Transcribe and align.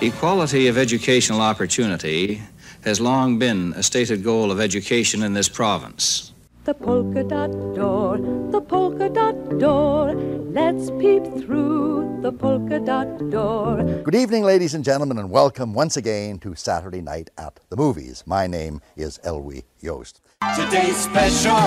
Equality 0.00 0.68
of 0.68 0.78
educational 0.78 1.40
opportunity 1.40 2.40
has 2.84 3.00
long 3.00 3.36
been 3.36 3.72
a 3.72 3.82
stated 3.82 4.22
goal 4.22 4.52
of 4.52 4.60
education 4.60 5.24
in 5.24 5.34
this 5.34 5.48
province. 5.48 6.32
The 6.66 6.74
polka 6.74 7.24
dot 7.24 7.50
door, 7.74 8.16
the 8.52 8.60
polka 8.60 9.08
dot 9.08 9.58
door. 9.58 10.14
Let's 10.14 10.92
peep 10.92 11.24
through 11.44 12.20
the 12.22 12.30
polka 12.30 12.78
dot 12.78 13.28
door. 13.28 13.82
Good 14.04 14.14
evening, 14.14 14.44
ladies 14.44 14.72
and 14.72 14.84
gentlemen, 14.84 15.18
and 15.18 15.32
welcome 15.32 15.74
once 15.74 15.96
again 15.96 16.38
to 16.38 16.54
Saturday 16.54 17.00
Night 17.00 17.30
at 17.36 17.58
the 17.68 17.76
Movies. 17.76 18.22
My 18.24 18.46
name 18.46 18.80
is 18.96 19.18
Elwy 19.24 19.64
Yost. 19.80 20.20
Today's 20.54 20.96
special, 20.96 21.58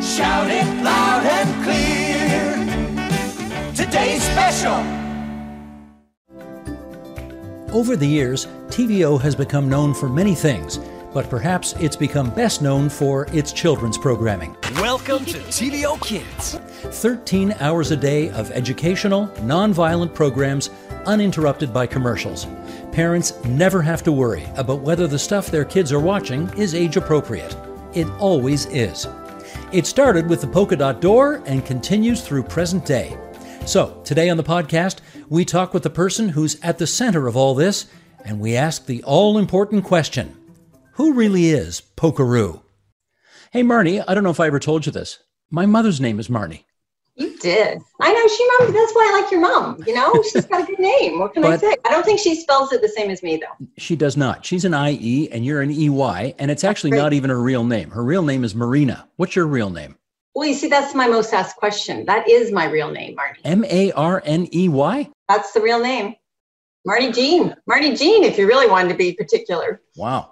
shout 0.00 0.48
it 0.48 0.84
loud 0.84 1.26
and 1.26 1.64
clear. 1.64 2.54
Today's 3.74 4.22
special. 4.22 5.03
Over 7.74 7.96
the 7.96 8.06
years, 8.06 8.46
TVO 8.68 9.20
has 9.20 9.34
become 9.34 9.68
known 9.68 9.94
for 9.94 10.08
many 10.08 10.36
things, 10.36 10.78
but 11.12 11.28
perhaps 11.28 11.72
it's 11.80 11.96
become 11.96 12.30
best 12.30 12.62
known 12.62 12.88
for 12.88 13.26
its 13.32 13.52
children's 13.52 13.98
programming. 13.98 14.56
Welcome 14.74 15.24
to 15.24 15.38
TVO 15.38 16.00
Kids. 16.00 16.54
13 17.00 17.52
hours 17.58 17.90
a 17.90 17.96
day 17.96 18.30
of 18.30 18.52
educational, 18.52 19.26
nonviolent 19.38 20.14
programs 20.14 20.70
uninterrupted 21.06 21.74
by 21.74 21.84
commercials. 21.84 22.46
Parents 22.92 23.44
never 23.44 23.82
have 23.82 24.04
to 24.04 24.12
worry 24.12 24.46
about 24.54 24.82
whether 24.82 25.08
the 25.08 25.18
stuff 25.18 25.48
their 25.48 25.64
kids 25.64 25.90
are 25.90 25.98
watching 25.98 26.48
is 26.56 26.76
age 26.76 26.96
appropriate. 26.96 27.56
It 27.92 28.06
always 28.20 28.66
is. 28.66 29.08
It 29.72 29.84
started 29.84 30.28
with 30.28 30.40
the 30.40 30.46
polka 30.46 30.76
dot 30.76 31.00
door 31.00 31.42
and 31.44 31.66
continues 31.66 32.22
through 32.22 32.44
present 32.44 32.86
day. 32.86 33.18
So, 33.66 34.00
today 34.04 34.28
on 34.28 34.36
the 34.36 34.44
podcast, 34.44 34.98
we 35.28 35.44
talk 35.44 35.72
with 35.72 35.82
the 35.82 35.90
person 35.90 36.30
who's 36.30 36.60
at 36.60 36.78
the 36.78 36.86
center 36.86 37.26
of 37.26 37.36
all 37.36 37.54
this, 37.54 37.86
and 38.24 38.40
we 38.40 38.56
ask 38.56 38.86
the 38.86 39.02
all 39.04 39.38
important 39.38 39.84
question 39.84 40.36
Who 40.92 41.12
really 41.12 41.50
is 41.50 41.82
Polkaroo? 41.96 42.62
Hey, 43.52 43.62
Marney, 43.62 44.00
I 44.00 44.14
don't 44.14 44.24
know 44.24 44.30
if 44.30 44.40
I 44.40 44.46
ever 44.46 44.58
told 44.58 44.86
you 44.86 44.92
this. 44.92 45.20
My 45.50 45.66
mother's 45.66 46.00
name 46.00 46.18
is 46.18 46.28
Marnie. 46.28 46.64
You 47.16 47.38
did. 47.38 47.78
I 48.00 48.12
know 48.12 48.26
she 48.28 48.48
mom. 48.58 48.72
That's 48.74 48.92
why 48.92 49.12
I 49.12 49.20
like 49.20 49.30
your 49.30 49.40
mom. 49.40 49.84
You 49.86 49.94
know, 49.94 50.12
she's 50.32 50.46
got 50.46 50.62
a 50.62 50.66
good 50.66 50.80
name. 50.80 51.20
What 51.20 51.34
can 51.34 51.42
but 51.42 51.52
I 51.52 51.56
say? 51.58 51.76
I 51.86 51.90
don't 51.90 52.04
think 52.04 52.18
she 52.18 52.34
spells 52.34 52.72
it 52.72 52.82
the 52.82 52.88
same 52.88 53.10
as 53.10 53.22
me, 53.22 53.36
though. 53.36 53.66
She 53.78 53.94
does 53.94 54.16
not. 54.16 54.44
She's 54.44 54.64
an 54.64 54.74
IE 54.74 55.30
and 55.30 55.44
you're 55.44 55.62
an 55.62 55.70
EY, 55.70 56.34
and 56.38 56.50
it's 56.50 56.64
actually 56.64 56.90
not 56.90 57.12
even 57.12 57.30
her 57.30 57.40
real 57.40 57.62
name. 57.62 57.90
Her 57.90 58.02
real 58.02 58.22
name 58.24 58.42
is 58.42 58.54
Marina. 58.54 59.08
What's 59.16 59.36
your 59.36 59.46
real 59.46 59.70
name? 59.70 59.96
Well, 60.34 60.48
you 60.48 60.54
see, 60.54 60.68
that's 60.68 60.94
my 60.94 61.06
most 61.06 61.32
asked 61.32 61.56
question. 61.56 62.04
That 62.06 62.28
is 62.28 62.50
my 62.50 62.66
real 62.68 62.90
name, 62.90 63.14
Marney. 63.14 63.38
M 63.44 63.64
A 63.64 63.92
R 63.92 64.22
N 64.24 64.48
E 64.52 64.68
Y? 64.68 65.08
That's 65.28 65.52
the 65.52 65.60
real 65.60 65.80
name. 65.80 66.16
Marney 66.84 67.12
Jean. 67.12 67.54
Marney 67.66 67.94
Jean, 67.94 68.24
if 68.24 68.36
you 68.36 68.46
really 68.46 68.68
wanted 68.68 68.90
to 68.90 68.94
be 68.96 69.12
particular. 69.12 69.80
Wow. 69.96 70.30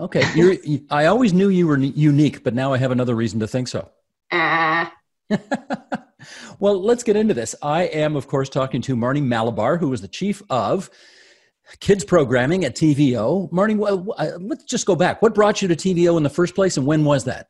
Okay. 0.00 0.24
You're, 0.34 0.56
I 0.90 1.06
always 1.06 1.32
knew 1.32 1.48
you 1.48 1.66
were 1.66 1.78
unique, 1.78 2.42
but 2.42 2.54
now 2.54 2.72
I 2.72 2.78
have 2.78 2.90
another 2.90 3.14
reason 3.14 3.40
to 3.40 3.46
think 3.46 3.68
so. 3.68 3.90
Ah. 4.32 4.92
well, 6.58 6.82
let's 6.82 7.02
get 7.02 7.16
into 7.16 7.34
this. 7.34 7.54
I 7.62 7.84
am, 7.84 8.16
of 8.16 8.26
course, 8.26 8.48
talking 8.48 8.80
to 8.82 8.96
Marney 8.96 9.20
Malabar, 9.20 9.76
who 9.76 9.92
is 9.92 10.00
the 10.00 10.08
chief 10.08 10.42
of 10.50 10.90
kids 11.80 12.04
programming 12.04 12.64
at 12.64 12.74
TVO. 12.74 13.52
Marney, 13.52 13.74
well, 13.74 14.14
uh, 14.18 14.30
let's 14.40 14.64
just 14.64 14.86
go 14.86 14.96
back. 14.96 15.22
What 15.22 15.34
brought 15.34 15.62
you 15.62 15.68
to 15.68 15.76
TVO 15.76 16.16
in 16.16 16.22
the 16.22 16.30
first 16.30 16.54
place, 16.54 16.76
and 16.76 16.86
when 16.86 17.04
was 17.04 17.24
that? 17.24 17.48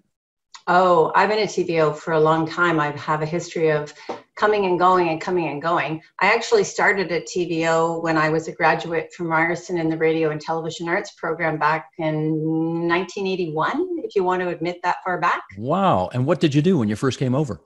Oh, 0.68 1.10
I've 1.14 1.28
been 1.28 1.40
at 1.40 1.48
TVO 1.48 1.96
for 1.96 2.12
a 2.12 2.20
long 2.20 2.46
time. 2.46 2.78
I 2.78 2.92
have 2.92 3.20
a 3.20 3.26
history 3.26 3.70
of 3.70 3.92
coming 4.36 4.64
and 4.66 4.78
going 4.78 5.08
and 5.08 5.20
coming 5.20 5.48
and 5.48 5.60
going. 5.60 6.00
I 6.20 6.32
actually 6.32 6.64
started 6.64 7.10
at 7.10 7.26
TVO 7.26 8.02
when 8.02 8.16
I 8.16 8.28
was 8.28 8.46
a 8.46 8.52
graduate 8.52 9.12
from 9.12 9.26
Ryerson 9.28 9.78
in 9.78 9.88
the 9.88 9.96
radio 9.96 10.30
and 10.30 10.40
television 10.40 10.88
arts 10.88 11.12
program 11.12 11.58
back 11.58 11.90
in 11.98 12.88
1981, 12.88 13.98
if 14.04 14.14
you 14.14 14.22
want 14.22 14.40
to 14.42 14.48
admit 14.48 14.78
that 14.84 14.96
far 15.04 15.20
back. 15.20 15.42
Wow. 15.58 16.10
And 16.12 16.26
what 16.26 16.38
did 16.38 16.54
you 16.54 16.62
do 16.62 16.78
when 16.78 16.88
you 16.88 16.96
first 16.96 17.18
came 17.18 17.34
over? 17.34 17.60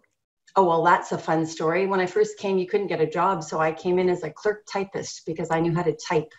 Oh, 0.56 0.64
well, 0.64 0.82
that's 0.82 1.12
a 1.12 1.18
fun 1.18 1.44
story. 1.44 1.86
When 1.86 2.00
I 2.00 2.06
first 2.06 2.38
came, 2.38 2.56
you 2.56 2.66
couldn't 2.66 2.86
get 2.86 3.00
a 3.02 3.06
job. 3.06 3.44
So 3.44 3.60
I 3.60 3.72
came 3.72 3.98
in 3.98 4.08
as 4.08 4.22
a 4.22 4.30
clerk 4.30 4.64
typist 4.66 5.26
because 5.26 5.50
I 5.50 5.60
knew 5.60 5.74
how 5.74 5.82
to 5.82 5.94
type. 5.94 6.32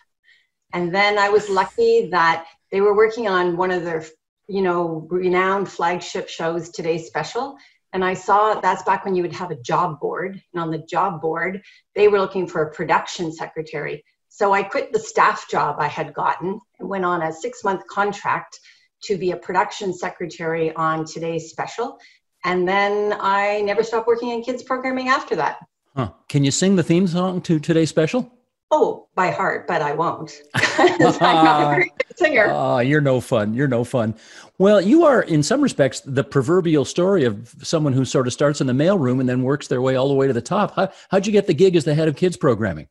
And 0.72 0.92
then 0.92 1.18
I 1.18 1.28
was 1.28 1.48
lucky 1.48 2.08
that 2.10 2.46
they 2.72 2.80
were 2.80 2.96
working 2.96 3.28
on 3.28 3.56
one 3.56 3.70
of 3.70 3.84
their 3.84 4.04
you 4.48 4.62
know, 4.62 5.06
renowned 5.10 5.68
flagship 5.68 6.28
shows, 6.28 6.70
today's 6.70 7.06
special. 7.06 7.56
And 7.92 8.04
I 8.04 8.14
saw 8.14 8.60
that's 8.60 8.82
back 8.82 9.04
when 9.04 9.14
you 9.14 9.22
would 9.22 9.32
have 9.32 9.50
a 9.50 9.56
job 9.56 10.00
board. 10.00 10.42
And 10.52 10.62
on 10.62 10.70
the 10.70 10.78
job 10.78 11.20
board, 11.20 11.62
they 11.94 12.08
were 12.08 12.18
looking 12.18 12.46
for 12.46 12.62
a 12.62 12.70
production 12.72 13.32
secretary. 13.32 14.04
So 14.28 14.52
I 14.52 14.62
quit 14.62 14.92
the 14.92 14.98
staff 14.98 15.48
job 15.48 15.76
I 15.78 15.88
had 15.88 16.14
gotten 16.14 16.60
and 16.78 16.88
went 16.88 17.04
on 17.04 17.22
a 17.22 17.32
six 17.32 17.64
month 17.64 17.86
contract 17.88 18.58
to 19.04 19.16
be 19.16 19.30
a 19.30 19.36
production 19.36 19.94
secretary 19.94 20.74
on 20.74 21.04
today's 21.04 21.50
special. 21.50 21.98
And 22.44 22.68
then 22.68 23.16
I 23.18 23.62
never 23.62 23.82
stopped 23.82 24.06
working 24.06 24.30
in 24.30 24.42
kids 24.42 24.62
programming 24.62 25.08
after 25.08 25.36
that. 25.36 25.58
Huh. 25.96 26.12
Can 26.28 26.44
you 26.44 26.50
sing 26.50 26.76
the 26.76 26.82
theme 26.82 27.06
song 27.06 27.40
to 27.42 27.58
today's 27.58 27.90
special? 27.90 28.30
Oh, 28.70 29.08
by 29.14 29.30
heart, 29.30 29.66
but 29.66 29.80
I 29.80 29.92
won't. 29.92 30.42
I'm 30.54 30.98
not 30.98 31.62
a 31.62 31.66
very 31.74 31.92
good 31.96 32.18
singer. 32.18 32.48
Oh, 32.50 32.80
you're 32.80 33.00
no 33.00 33.20
fun. 33.20 33.54
You're 33.54 33.68
no 33.68 33.82
fun. 33.82 34.14
Well, 34.58 34.80
you 34.80 35.04
are, 35.04 35.22
in 35.22 35.42
some 35.42 35.62
respects, 35.62 36.00
the 36.00 36.22
proverbial 36.22 36.84
story 36.84 37.24
of 37.24 37.54
someone 37.62 37.94
who 37.94 38.04
sort 38.04 38.26
of 38.26 38.32
starts 38.32 38.60
in 38.60 38.66
the 38.66 38.74
mailroom 38.74 39.20
and 39.20 39.28
then 39.28 39.42
works 39.42 39.68
their 39.68 39.80
way 39.80 39.96
all 39.96 40.08
the 40.08 40.14
way 40.14 40.26
to 40.26 40.34
the 40.34 40.42
top. 40.42 40.74
How, 40.74 40.90
how'd 41.10 41.26
you 41.26 41.32
get 41.32 41.46
the 41.46 41.54
gig 41.54 41.76
as 41.76 41.84
the 41.84 41.94
head 41.94 42.08
of 42.08 42.16
kids 42.16 42.36
programming? 42.36 42.88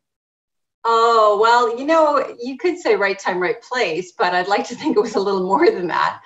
Oh, 0.84 1.38
well, 1.40 1.78
you 1.78 1.84
know, 1.84 2.34
you 2.42 2.56
could 2.56 2.78
say 2.78 2.96
right 2.96 3.18
time, 3.18 3.38
right 3.38 3.60
place, 3.62 4.12
but 4.18 4.34
I'd 4.34 4.48
like 4.48 4.66
to 4.68 4.74
think 4.74 4.96
it 4.96 5.00
was 5.00 5.14
a 5.14 5.20
little 5.20 5.44
more 5.44 5.70
than 5.70 5.86
that. 5.88 6.20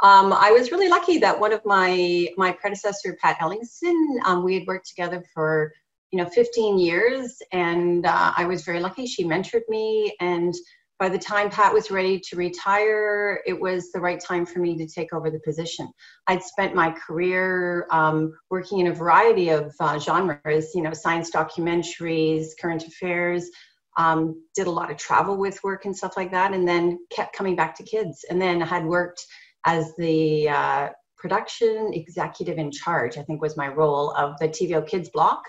Um, 0.00 0.32
I 0.32 0.50
was 0.52 0.70
really 0.70 0.88
lucky 0.88 1.18
that 1.18 1.40
one 1.40 1.52
of 1.52 1.64
my 1.64 2.28
my 2.36 2.52
predecessor, 2.52 3.16
Pat 3.20 3.38
Ellingson, 3.38 3.94
um, 4.26 4.44
we 4.44 4.54
had 4.54 4.66
worked 4.66 4.86
together 4.86 5.24
for 5.32 5.72
you 6.12 6.18
know 6.18 6.28
15 6.28 6.78
years 6.78 7.38
and 7.52 8.06
uh, 8.06 8.32
i 8.36 8.44
was 8.44 8.62
very 8.62 8.80
lucky. 8.80 9.06
She 9.06 9.24
mentored 9.24 9.68
me 9.68 10.14
and 10.20 10.54
by 10.98 11.08
the 11.10 11.18
time 11.18 11.50
pat 11.50 11.74
was 11.74 11.90
ready 11.90 12.18
to 12.20 12.36
retire 12.36 13.40
it 13.46 13.58
was 13.58 13.92
the 13.92 14.00
right 14.00 14.20
time 14.20 14.46
for 14.46 14.60
me 14.60 14.76
to 14.78 14.86
take 14.86 15.12
over 15.12 15.30
the 15.30 15.40
position. 15.40 15.88
I'd 16.26 16.42
spent 16.42 16.74
my 16.74 16.90
career 16.90 17.86
um, 17.90 18.32
working 18.50 18.78
in 18.78 18.86
a 18.88 18.94
variety 18.94 19.50
of 19.50 19.74
uh, 19.80 19.98
genres 19.98 20.74
you 20.74 20.82
know 20.82 20.92
science 20.92 21.30
documentaries 21.30 22.48
current 22.60 22.86
affairs 22.86 23.50
um, 23.98 24.42
did 24.54 24.66
a 24.66 24.70
lot 24.70 24.90
of 24.90 24.98
travel 24.98 25.36
with 25.36 25.58
work 25.64 25.86
and 25.86 25.96
stuff 25.96 26.16
like 26.16 26.30
that 26.30 26.52
and 26.52 26.68
then 26.68 26.98
kept 27.10 27.34
coming 27.34 27.56
back 27.56 27.74
to 27.76 27.82
kids. 27.82 28.26
And 28.28 28.40
then 28.40 28.60
had 28.60 28.84
worked 28.84 29.24
as 29.64 29.94
the 29.96 30.48
uh, 30.50 30.88
production 31.16 31.90
executive 31.92 32.58
in 32.58 32.70
charge 32.70 33.18
i 33.18 33.22
think 33.22 33.40
was 33.40 33.56
my 33.56 33.68
role 33.68 34.12
of 34.12 34.38
the 34.38 34.48
tvo 34.48 34.86
kids 34.86 35.08
block 35.08 35.42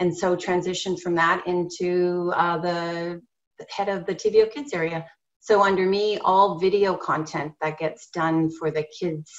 and 0.00 0.16
so 0.16 0.36
transitioned 0.36 1.00
from 1.00 1.14
that 1.14 1.46
into 1.46 2.32
uh, 2.34 2.58
the 2.58 3.22
head 3.68 3.88
of 3.88 4.06
the 4.06 4.14
TVO 4.14 4.50
Kids 4.52 4.72
area. 4.72 5.06
So 5.40 5.62
under 5.62 5.86
me, 5.86 6.18
all 6.18 6.58
video 6.58 6.96
content 6.96 7.52
that 7.60 7.78
gets 7.78 8.08
done 8.08 8.50
for 8.50 8.70
the 8.70 8.84
kids 8.98 9.30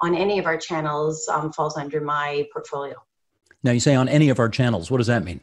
on 0.00 0.14
any 0.14 0.38
of 0.38 0.46
our 0.46 0.56
channels 0.56 1.28
um, 1.28 1.52
falls 1.52 1.76
under 1.76 2.00
my 2.00 2.46
portfolio. 2.52 2.96
Now 3.62 3.72
you 3.72 3.80
say 3.80 3.94
on 3.94 4.08
any 4.08 4.28
of 4.28 4.38
our 4.38 4.48
channels. 4.48 4.90
What 4.90 4.98
does 4.98 5.06
that 5.06 5.24
mean? 5.24 5.40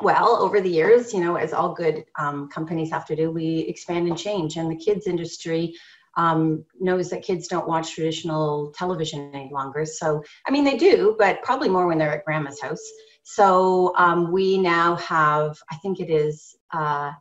Well, 0.00 0.36
over 0.40 0.60
the 0.60 0.70
years, 0.70 1.12
you 1.12 1.20
know, 1.20 1.36
as 1.36 1.52
all 1.52 1.74
good 1.74 2.04
um, 2.18 2.48
companies 2.48 2.90
have 2.90 3.04
to 3.06 3.16
do, 3.16 3.30
we 3.30 3.60
expand 3.68 4.08
and 4.08 4.16
change. 4.16 4.56
And 4.56 4.70
the 4.70 4.76
kids 4.76 5.06
industry 5.06 5.74
um, 6.16 6.64
knows 6.80 7.10
that 7.10 7.22
kids 7.22 7.48
don't 7.48 7.68
watch 7.68 7.94
traditional 7.94 8.72
television 8.76 9.30
any 9.34 9.50
longer. 9.52 9.84
So, 9.84 10.22
I 10.46 10.50
mean, 10.50 10.64
they 10.64 10.76
do, 10.76 11.16
but 11.18 11.42
probably 11.42 11.68
more 11.68 11.86
when 11.86 11.98
they're 11.98 12.16
at 12.16 12.24
grandma's 12.24 12.60
house. 12.60 12.82
So 13.30 13.92
um, 13.98 14.32
we 14.32 14.56
now 14.56 14.96
have, 14.96 15.58
I 15.70 15.76
think 15.76 16.00
it 16.00 16.08
is 16.08 16.56
uh, 16.72 17.12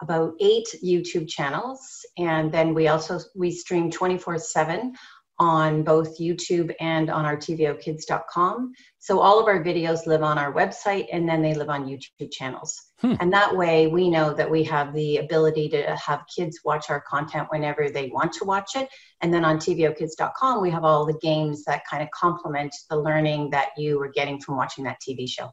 about 0.00 0.34
eight 0.38 0.68
YouTube 0.82 1.28
channels, 1.28 2.06
and 2.16 2.52
then 2.52 2.72
we 2.72 2.86
also 2.86 3.18
we 3.34 3.50
stream 3.50 3.90
24/7 3.90 4.92
on 5.38 5.82
both 5.82 6.18
YouTube 6.18 6.74
and 6.80 7.10
on 7.10 7.24
our 7.24 7.36
TVOKids.com. 7.36 8.72
So 8.98 9.20
all 9.20 9.38
of 9.38 9.46
our 9.46 9.62
videos 9.62 10.06
live 10.06 10.22
on 10.22 10.38
our 10.38 10.52
website, 10.52 11.06
and 11.12 11.28
then 11.28 11.42
they 11.42 11.54
live 11.54 11.68
on 11.68 11.86
YouTube 11.86 12.32
channels. 12.32 12.74
Hmm. 13.00 13.14
And 13.20 13.32
that 13.32 13.54
way, 13.54 13.86
we 13.86 14.08
know 14.08 14.32
that 14.32 14.50
we 14.50 14.64
have 14.64 14.94
the 14.94 15.18
ability 15.18 15.68
to 15.70 15.96
have 15.96 16.24
kids 16.34 16.60
watch 16.64 16.88
our 16.88 17.00
content 17.00 17.48
whenever 17.50 17.90
they 17.90 18.08
want 18.08 18.32
to 18.34 18.44
watch 18.44 18.70
it. 18.74 18.88
And 19.20 19.32
then 19.32 19.44
on 19.44 19.58
TVOKids.com, 19.58 20.62
we 20.62 20.70
have 20.70 20.84
all 20.84 21.04
the 21.04 21.18
games 21.20 21.64
that 21.64 21.82
kind 21.88 22.02
of 22.02 22.08
complement 22.10 22.74
the 22.88 22.96
learning 22.96 23.50
that 23.50 23.70
you 23.76 23.98
were 23.98 24.10
getting 24.10 24.40
from 24.40 24.56
watching 24.56 24.84
that 24.84 24.98
TV 25.06 25.28
show. 25.28 25.50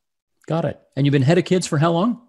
Got 0.47 0.65
it. 0.65 0.79
And 0.95 1.05
you've 1.05 1.13
been 1.13 1.21
head 1.21 1.37
of 1.37 1.45
kids 1.45 1.67
for 1.67 1.77
how 1.77 1.91
long? 1.91 2.21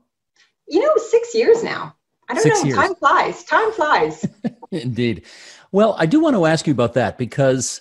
You 0.68 0.80
know, 0.80 0.92
six 0.96 1.34
years 1.34 1.62
now. 1.62 1.94
I 2.28 2.34
don't 2.34 2.42
six 2.42 2.60
know. 2.60 2.66
Years. 2.66 2.78
Time 2.78 2.94
flies. 2.94 3.44
Time 3.44 3.72
flies. 3.72 4.26
Indeed. 4.70 5.24
Well, 5.72 5.96
I 5.98 6.06
do 6.06 6.20
want 6.20 6.36
to 6.36 6.46
ask 6.46 6.66
you 6.66 6.72
about 6.72 6.94
that 6.94 7.18
because 7.18 7.80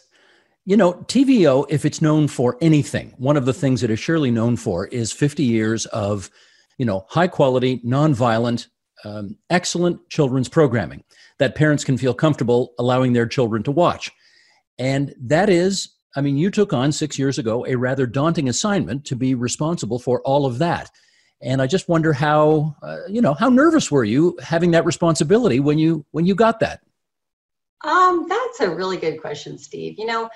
you 0.66 0.78
know, 0.78 0.94
TVO, 0.94 1.66
if 1.70 1.84
it's 1.84 2.02
known 2.02 2.30
for 2.30 2.58
anything, 2.62 3.14
one 3.18 3.36
of 3.36 3.46
the 3.46 3.54
things 3.54 3.84
it 3.84 3.90
is 3.90 4.00
surely 4.00 4.32
known 4.32 4.56
for 4.56 4.88
is 4.88 5.12
50 5.12 5.44
years 5.44 5.86
of 5.88 6.30
you 6.78 6.86
know, 6.86 7.06
high 7.10 7.28
quality, 7.28 7.80
nonviolent 7.80 8.68
um, 9.06 9.38
excellent 9.50 10.10
children's 10.10 10.48
programming 10.48 11.04
that 11.40 11.56
parents 11.56 11.84
can 11.84 11.98
feel 11.98 12.14
comfortable 12.14 12.74
allowing 12.80 13.14
their 13.14 13.28
children 13.28 13.62
to 13.64 13.72
watch. 13.72 14.10
And 14.80 15.14
that 15.20 15.50
is, 15.50 15.94
I 16.16 16.22
mean, 16.22 16.38
you 16.38 16.50
took 16.50 16.74
on 16.74 16.92
six 16.92 17.20
years 17.20 17.38
ago 17.38 17.66
a 17.66 17.76
rather 17.76 18.06
daunting 18.06 18.48
assignment 18.48 19.06
to 19.06 19.16
be 19.16 19.36
responsible 19.36 20.00
for 20.00 20.22
all 20.22 20.46
of 20.46 20.60
that. 20.60 20.90
And 21.44 21.62
I 21.62 21.68
just 21.68 21.90
wonder 21.90 22.14
how, 22.14 22.76
uh, 22.82 23.00
you 23.10 23.22
know, 23.22 23.34
how 23.34 23.50
nervous 23.50 23.92
were 23.92 24.06
you 24.06 24.38
having 24.42 24.72
that 24.72 24.86
responsibility 24.86 25.60
when 25.60 25.78
you 25.78 26.06
when 26.12 26.26
you 26.26 26.36
got 26.36 26.60
that? 26.62 26.80
Um, 27.84 28.28
that's 28.30 28.62
a 28.62 28.74
really 28.74 28.98
good 28.98 29.20
question, 29.20 29.58
Steve. 29.58 29.96
You 30.00 30.06
know, 30.06 30.30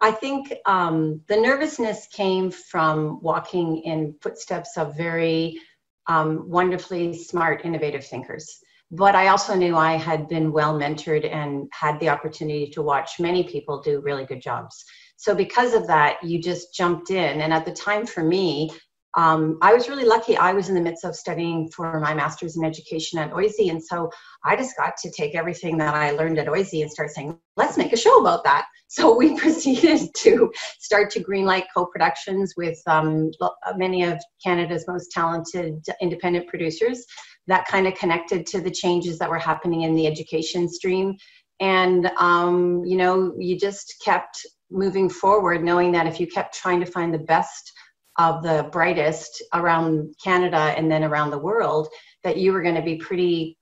I 0.00 0.12
think 0.12 0.52
um, 0.66 1.20
the 1.26 1.36
nervousness 1.36 2.06
came 2.12 2.50
from 2.50 3.20
walking 3.22 3.78
in 3.78 4.14
footsteps 4.22 4.76
of 4.76 4.96
very 4.96 5.58
um, 6.06 6.48
wonderfully 6.48 7.14
smart, 7.14 7.64
innovative 7.64 8.04
thinkers. 8.04 8.58
But 8.90 9.14
I 9.14 9.28
also 9.28 9.54
knew 9.54 9.76
I 9.76 9.94
had 9.94 10.28
been 10.28 10.52
well 10.52 10.78
mentored 10.78 11.28
and 11.28 11.68
had 11.72 11.98
the 11.98 12.08
opportunity 12.08 12.68
to 12.70 12.82
watch 12.82 13.18
many 13.18 13.42
people 13.42 13.80
do 13.80 14.00
really 14.00 14.26
good 14.26 14.42
jobs. 14.42 14.84
So, 15.16 15.34
because 15.34 15.72
of 15.74 15.86
that, 15.86 16.22
you 16.22 16.40
just 16.40 16.74
jumped 16.74 17.10
in. 17.10 17.40
And 17.40 17.52
at 17.52 17.64
the 17.64 17.72
time 17.72 18.06
for 18.06 18.22
me, 18.22 18.70
um, 19.14 19.58
I 19.60 19.74
was 19.74 19.88
really 19.88 20.04
lucky. 20.04 20.36
I 20.36 20.52
was 20.52 20.68
in 20.68 20.74
the 20.74 20.80
midst 20.80 21.04
of 21.04 21.14
studying 21.14 21.68
for 21.70 22.00
my 22.00 22.14
master's 22.14 22.56
in 22.56 22.64
education 22.64 23.18
at 23.18 23.32
OISE. 23.32 23.70
And 23.70 23.82
so 23.82 24.10
I 24.44 24.56
just 24.56 24.76
got 24.76 24.96
to 24.98 25.10
take 25.10 25.34
everything 25.34 25.76
that 25.78 25.94
I 25.94 26.12
learned 26.12 26.38
at 26.38 26.48
OISE 26.48 26.80
and 26.80 26.90
start 26.90 27.10
saying, 27.10 27.38
let's 27.56 27.76
make 27.76 27.92
a 27.92 27.96
show 27.96 28.20
about 28.20 28.44
that. 28.44 28.66
So 28.92 29.16
we 29.16 29.34
proceeded 29.38 30.10
to 30.18 30.52
start 30.78 31.10
to 31.12 31.24
greenlight 31.24 31.64
co 31.74 31.86
productions 31.86 32.52
with 32.58 32.78
um, 32.86 33.30
many 33.74 34.02
of 34.02 34.20
Canada's 34.44 34.84
most 34.86 35.10
talented 35.10 35.82
independent 36.02 36.46
producers 36.46 37.02
that 37.46 37.66
kind 37.68 37.86
of 37.86 37.94
connected 37.94 38.44
to 38.48 38.60
the 38.60 38.70
changes 38.70 39.18
that 39.18 39.30
were 39.30 39.38
happening 39.38 39.82
in 39.82 39.94
the 39.94 40.06
education 40.06 40.68
stream. 40.68 41.16
And, 41.58 42.08
um, 42.18 42.84
you 42.84 42.98
know, 42.98 43.32
you 43.38 43.58
just 43.58 43.94
kept 44.04 44.44
moving 44.70 45.08
forward, 45.08 45.64
knowing 45.64 45.90
that 45.92 46.06
if 46.06 46.20
you 46.20 46.26
kept 46.26 46.54
trying 46.54 46.80
to 46.80 46.86
find 46.86 47.14
the 47.14 47.18
best 47.18 47.72
of 48.18 48.42
the 48.42 48.68
brightest 48.72 49.42
around 49.54 50.14
Canada 50.22 50.74
and 50.76 50.90
then 50.90 51.04
around 51.04 51.30
the 51.30 51.38
world, 51.38 51.88
that 52.24 52.36
you 52.36 52.52
were 52.52 52.62
going 52.62 52.74
to 52.74 52.82
be 52.82 52.96
pretty, 52.96 53.58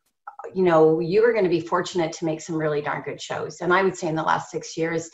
you 0.55 0.65
know, 0.65 1.01
you 1.01 1.23
were 1.23 1.33
going 1.33 1.45
to 1.45 1.51
be 1.51 1.61
fortunate 1.61 2.13
to 2.13 2.25
make 2.25 2.41
some 2.41 2.57
really 2.57 2.83
darn 2.83 3.03
good 3.03 3.21
shows. 3.21 3.61
And 3.61 3.73
I 3.73 3.83
would 3.83 3.97
say 3.97 4.09
in 4.09 4.15
the 4.15 4.23
last 4.23 4.51
six 4.51 4.77
years, 4.77 5.11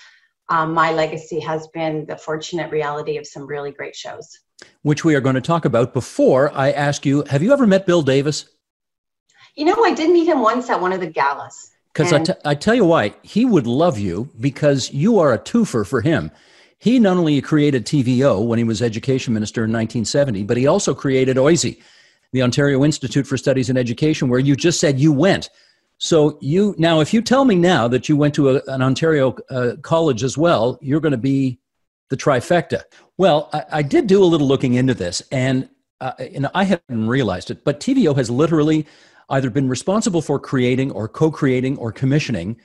um, 0.49 0.73
my 0.73 0.93
legacy 0.93 1.41
has 1.41 1.69
been 1.69 2.07
the 2.07 2.17
fortunate 2.17 2.71
reality 2.71 3.19
of 3.19 3.27
some 3.27 3.47
really 3.47 3.73
great 3.73 3.97
shows. 3.97 4.39
Which 4.83 5.05
we 5.05 5.15
are 5.15 5.21
going 5.21 5.35
to 5.35 5.41
talk 5.41 5.65
about. 5.65 5.93
Before 5.93 6.53
I 6.55 6.71
ask 6.71 7.05
you, 7.05 7.25
have 7.29 7.43
you 7.43 7.53
ever 7.53 7.67
met 7.67 7.87
Bill 7.87 8.03
Davis? 8.03 8.49
You 9.55 9.65
know, 9.65 9.85
I 9.85 9.93
did 9.93 10.11
meet 10.11 10.27
him 10.29 10.41
once 10.41 10.71
at 10.71 10.81
one 10.81 10.93
of 10.93 11.01
the 11.01 11.07
galas. 11.07 11.71
Because 11.93 12.13
I, 12.13 12.23
t- 12.23 12.33
I 12.45 12.55
tell 12.55 12.75
you 12.75 12.85
why, 12.85 13.15
he 13.23 13.47
would 13.47 13.67
love 13.67 13.99
you 13.99 14.31
because 14.39 14.93
you 14.93 15.19
are 15.19 15.33
a 15.33 15.39
twofer 15.39 15.87
for 15.87 16.03
him. 16.03 16.31
He 16.79 16.99
not 16.99 17.17
only 17.17 17.41
created 17.41 17.87
TVO 17.87 18.47
when 18.47 18.59
he 18.59 18.65
was 18.65 18.83
education 18.83 19.33
minister 19.33 19.63
in 19.63 19.71
1970, 19.71 20.45
but 20.45 20.57
he 20.57 20.67
also 20.67 20.95
created 20.95 21.39
OISE, 21.39 21.77
the 22.33 22.43
Ontario 22.43 22.85
Institute 22.85 23.27
for 23.27 23.37
Studies 23.37 23.71
in 23.71 23.77
Education, 23.77 24.29
where 24.29 24.41
you 24.41 24.57
just 24.57 24.79
said 24.79 25.01
you 25.01 25.13
went. 25.13 25.49
So 25.99 26.39
you 26.43 26.75
now, 26.77 27.01
if 27.01 27.15
you 27.15 27.23
tell 27.23 27.45
me 27.45 27.55
now 27.55 27.89
that 27.89 28.09
you 28.09 28.17
went 28.17 28.35
to 28.35 28.57
a, 28.57 28.63
an 28.69 28.83
Ontario 28.83 29.35
uh, 29.51 29.77
college 29.83 30.23
as 30.23 30.37
well, 30.37 30.79
you're 30.83 31.01
going 31.01 31.13
to 31.13 31.19
be 31.19 31.59
the 32.11 32.17
trifecta. 32.17 32.83
Well, 33.17 33.49
I, 33.53 33.65
I, 33.73 33.83
did 33.83 34.07
do 34.07 34.23
a 34.23 34.27
little 34.27 34.47
looking 34.47 34.75
into 34.75 34.93
this, 34.93 35.23
and 35.33 35.71
uh, 36.03 36.13
and 36.19 36.49
I 36.55 36.65
hadn't 36.65 37.09
realized 37.09 37.51
it, 37.51 37.65
but 37.65 37.81
TVO 37.81 38.15
has 38.17 38.31
literally 38.31 38.87
either 39.31 39.49
been 39.49 39.69
responsible 39.69 40.21
for 40.21 40.39
creating 40.39 40.93
or 40.93 41.09
co-creating 41.09 41.79
or 41.79 41.91
commissioning 41.91 42.61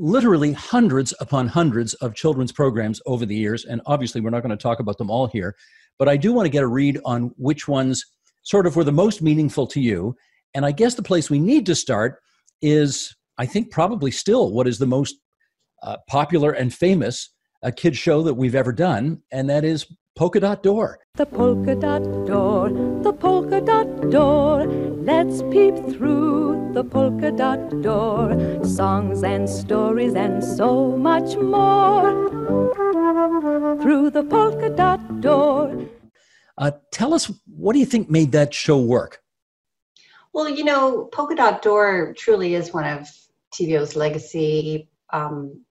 literally 0.00 0.52
hundreds 0.52 1.12
upon 1.20 1.46
hundreds 1.46 1.92
of 1.94 2.14
children's 2.14 2.52
programs 2.52 3.00
over 3.06 3.26
the 3.26 3.36
years. 3.36 3.64
And 3.64 3.80
obviously, 3.86 4.20
we're 4.20 4.30
not 4.30 4.42
going 4.42 4.56
to 4.56 4.62
talk 4.62 4.80
about 4.80 4.98
them 4.98 5.10
all 5.10 5.26
here, 5.26 5.54
but 5.98 6.08
I 6.08 6.16
do 6.16 6.32
want 6.32 6.46
to 6.46 6.50
get 6.50 6.62
a 6.62 6.66
read 6.66 6.98
on 7.04 7.32
which 7.36 7.68
ones 7.68 8.04
sort 8.42 8.66
of 8.66 8.74
were 8.76 8.84
the 8.84 8.92
most 8.92 9.20
meaningful 9.20 9.66
to 9.68 9.80
you. 9.80 10.16
And 10.54 10.64
I 10.64 10.72
guess 10.72 10.94
the 10.94 11.02
place 11.02 11.28
we 11.28 11.38
need 11.38 11.66
to 11.66 11.74
start 11.74 12.18
is, 12.62 13.14
I 13.38 13.46
think, 13.46 13.70
probably 13.70 14.10
still 14.10 14.50
what 14.52 14.66
is 14.66 14.78
the 14.78 14.86
most 14.86 15.16
uh, 15.82 15.98
popular 16.08 16.50
and 16.50 16.72
famous 16.72 17.30
uh, 17.62 17.70
kid 17.74 17.96
show 17.96 18.22
that 18.22 18.34
we've 18.34 18.54
ever 18.54 18.72
done, 18.72 19.22
and 19.30 19.48
that 19.50 19.64
is 19.64 19.86
Polka 20.16 20.40
Dot 20.40 20.62
Door. 20.62 20.98
The 21.16 21.26
polka 21.26 21.74
dot 21.74 22.02
door, 22.26 22.70
the 23.02 23.12
polka 23.12 23.60
dot 23.60 24.10
door. 24.10 24.66
Let's 24.66 25.42
peep 25.42 25.74
through 25.96 26.70
the 26.72 26.84
polka 26.84 27.32
dot 27.32 27.82
door. 27.82 28.64
Songs 28.64 29.22
and 29.22 29.48
stories 29.48 30.14
and 30.14 30.42
so 30.42 30.96
much 30.96 31.36
more. 31.36 32.30
Through 33.82 34.10
the 34.10 34.22
polka 34.22 34.70
dot 34.70 35.20
door. 35.20 35.88
Uh, 36.56 36.70
tell 36.92 37.12
us, 37.12 37.30
what 37.46 37.72
do 37.72 37.78
you 37.78 37.86
think 37.86 38.10
made 38.10 38.32
that 38.32 38.54
show 38.54 38.78
work? 38.78 39.22
Well, 40.32 40.48
you 40.48 40.62
know, 40.62 41.08
Polka 41.12 41.34
Dot 41.34 41.62
Door 41.62 42.14
truly 42.16 42.54
is 42.54 42.72
one 42.72 42.84
of 42.84 43.08
TVO's 43.52 43.96
legacy 43.96 44.88
um, 45.12 45.64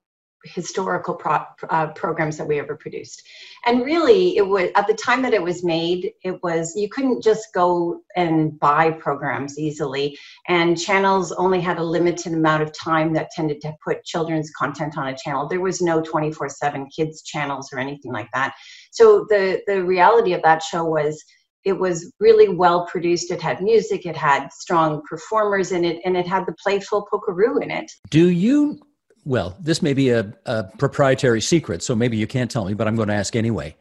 historical 0.46 1.14
pro, 1.14 1.40
uh, 1.70 1.88
programs 1.88 2.38
that 2.38 2.48
we 2.48 2.60
ever 2.60 2.76
produced. 2.76 3.22
And 3.66 3.84
really 3.84 4.38
it 4.38 4.48
was 4.48 4.70
at 4.76 4.88
the 4.88 4.94
time 4.94 5.22
that 5.24 5.34
it 5.34 5.42
was 5.42 5.64
made 5.64 6.14
it 6.24 6.42
was 6.44 6.74
you 6.76 6.90
couldn't 6.90 7.22
just 7.24 7.54
go 7.54 8.02
and 8.16 8.58
buy 8.60 8.92
programs 8.92 9.60
easily. 9.60 10.18
And 10.48 10.80
channels 10.80 11.32
only 11.34 11.60
had 11.60 11.78
a 11.78 11.84
limited 11.84 12.34
amount 12.34 12.64
of 12.64 12.72
time 12.74 13.14
that 13.14 13.32
tended 13.32 13.62
to 13.62 13.74
put 13.84 14.04
children's 14.06 14.52
content 14.52 14.98
on 14.98 15.08
a 15.08 15.18
channel. 15.18 15.48
There 15.48 15.62
was 15.62 15.82
no 15.82 16.02
24 16.02 16.50
7 16.50 16.88
kids 16.96 17.22
channels 17.24 17.70
or 17.74 17.80
anything 17.80 18.14
like 18.14 18.30
that. 18.34 18.54
So 18.92 19.26
the 19.30 19.62
the 19.68 19.84
reality 19.84 20.34
of 20.34 20.42
that 20.44 20.64
show 20.64 20.86
was 20.86 21.24
it 21.66 21.74
was 21.74 22.12
really 22.20 22.50
well 22.50 22.86
produced. 22.86 23.32
It 23.32 23.42
had 23.42 23.62
music, 23.62 24.06
it 24.06 24.16
had 24.16 24.48
strong 24.54 25.02
performers 25.10 25.72
in 25.72 25.84
it, 25.84 26.00
and 26.06 26.16
it 26.16 26.26
had 26.26 26.46
the 26.46 26.56
playful 26.64 27.06
Polkaroo 27.12 27.62
in 27.62 27.70
it. 27.70 27.92
Do 28.10 28.30
you 28.30 28.80
well, 29.26 29.56
this 29.60 29.82
may 29.82 29.94
be 29.94 30.10
a, 30.10 30.34
a, 30.46 30.64
proprietary 30.78 31.42
secret, 31.42 31.84
so 31.84 31.96
maybe 31.96 32.18
you 32.18 32.28
can't 32.28 32.50
tell 32.50 32.66
me, 32.66 32.74
but 32.74 32.88
I'm 32.88 32.96
going 32.96 33.10
to 33.10 33.14
ask 33.14 33.36
anyway. 33.36 33.76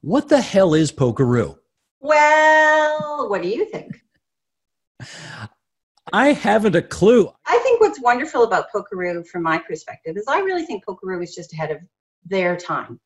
What 0.00 0.28
the 0.28 0.40
hell 0.40 0.74
is 0.74 0.92
Polkaroo? 0.92 1.58
Well, 2.00 3.28
what 3.28 3.42
do 3.42 3.48
you 3.48 3.64
think? 3.66 4.00
I 6.12 6.32
haven't 6.32 6.74
a 6.74 6.82
clue. 6.82 7.30
I 7.46 7.58
think 7.58 7.80
what's 7.80 8.00
wonderful 8.00 8.44
about 8.44 8.66
Polkaroo, 8.74 9.26
from 9.26 9.42
my 9.42 9.58
perspective, 9.58 10.16
is 10.16 10.24
I 10.26 10.40
really 10.40 10.64
think 10.64 10.84
Polkaroo 10.84 11.22
is 11.22 11.34
just 11.34 11.52
ahead 11.52 11.70
of 11.70 11.78
their 12.24 12.56
time 12.56 12.98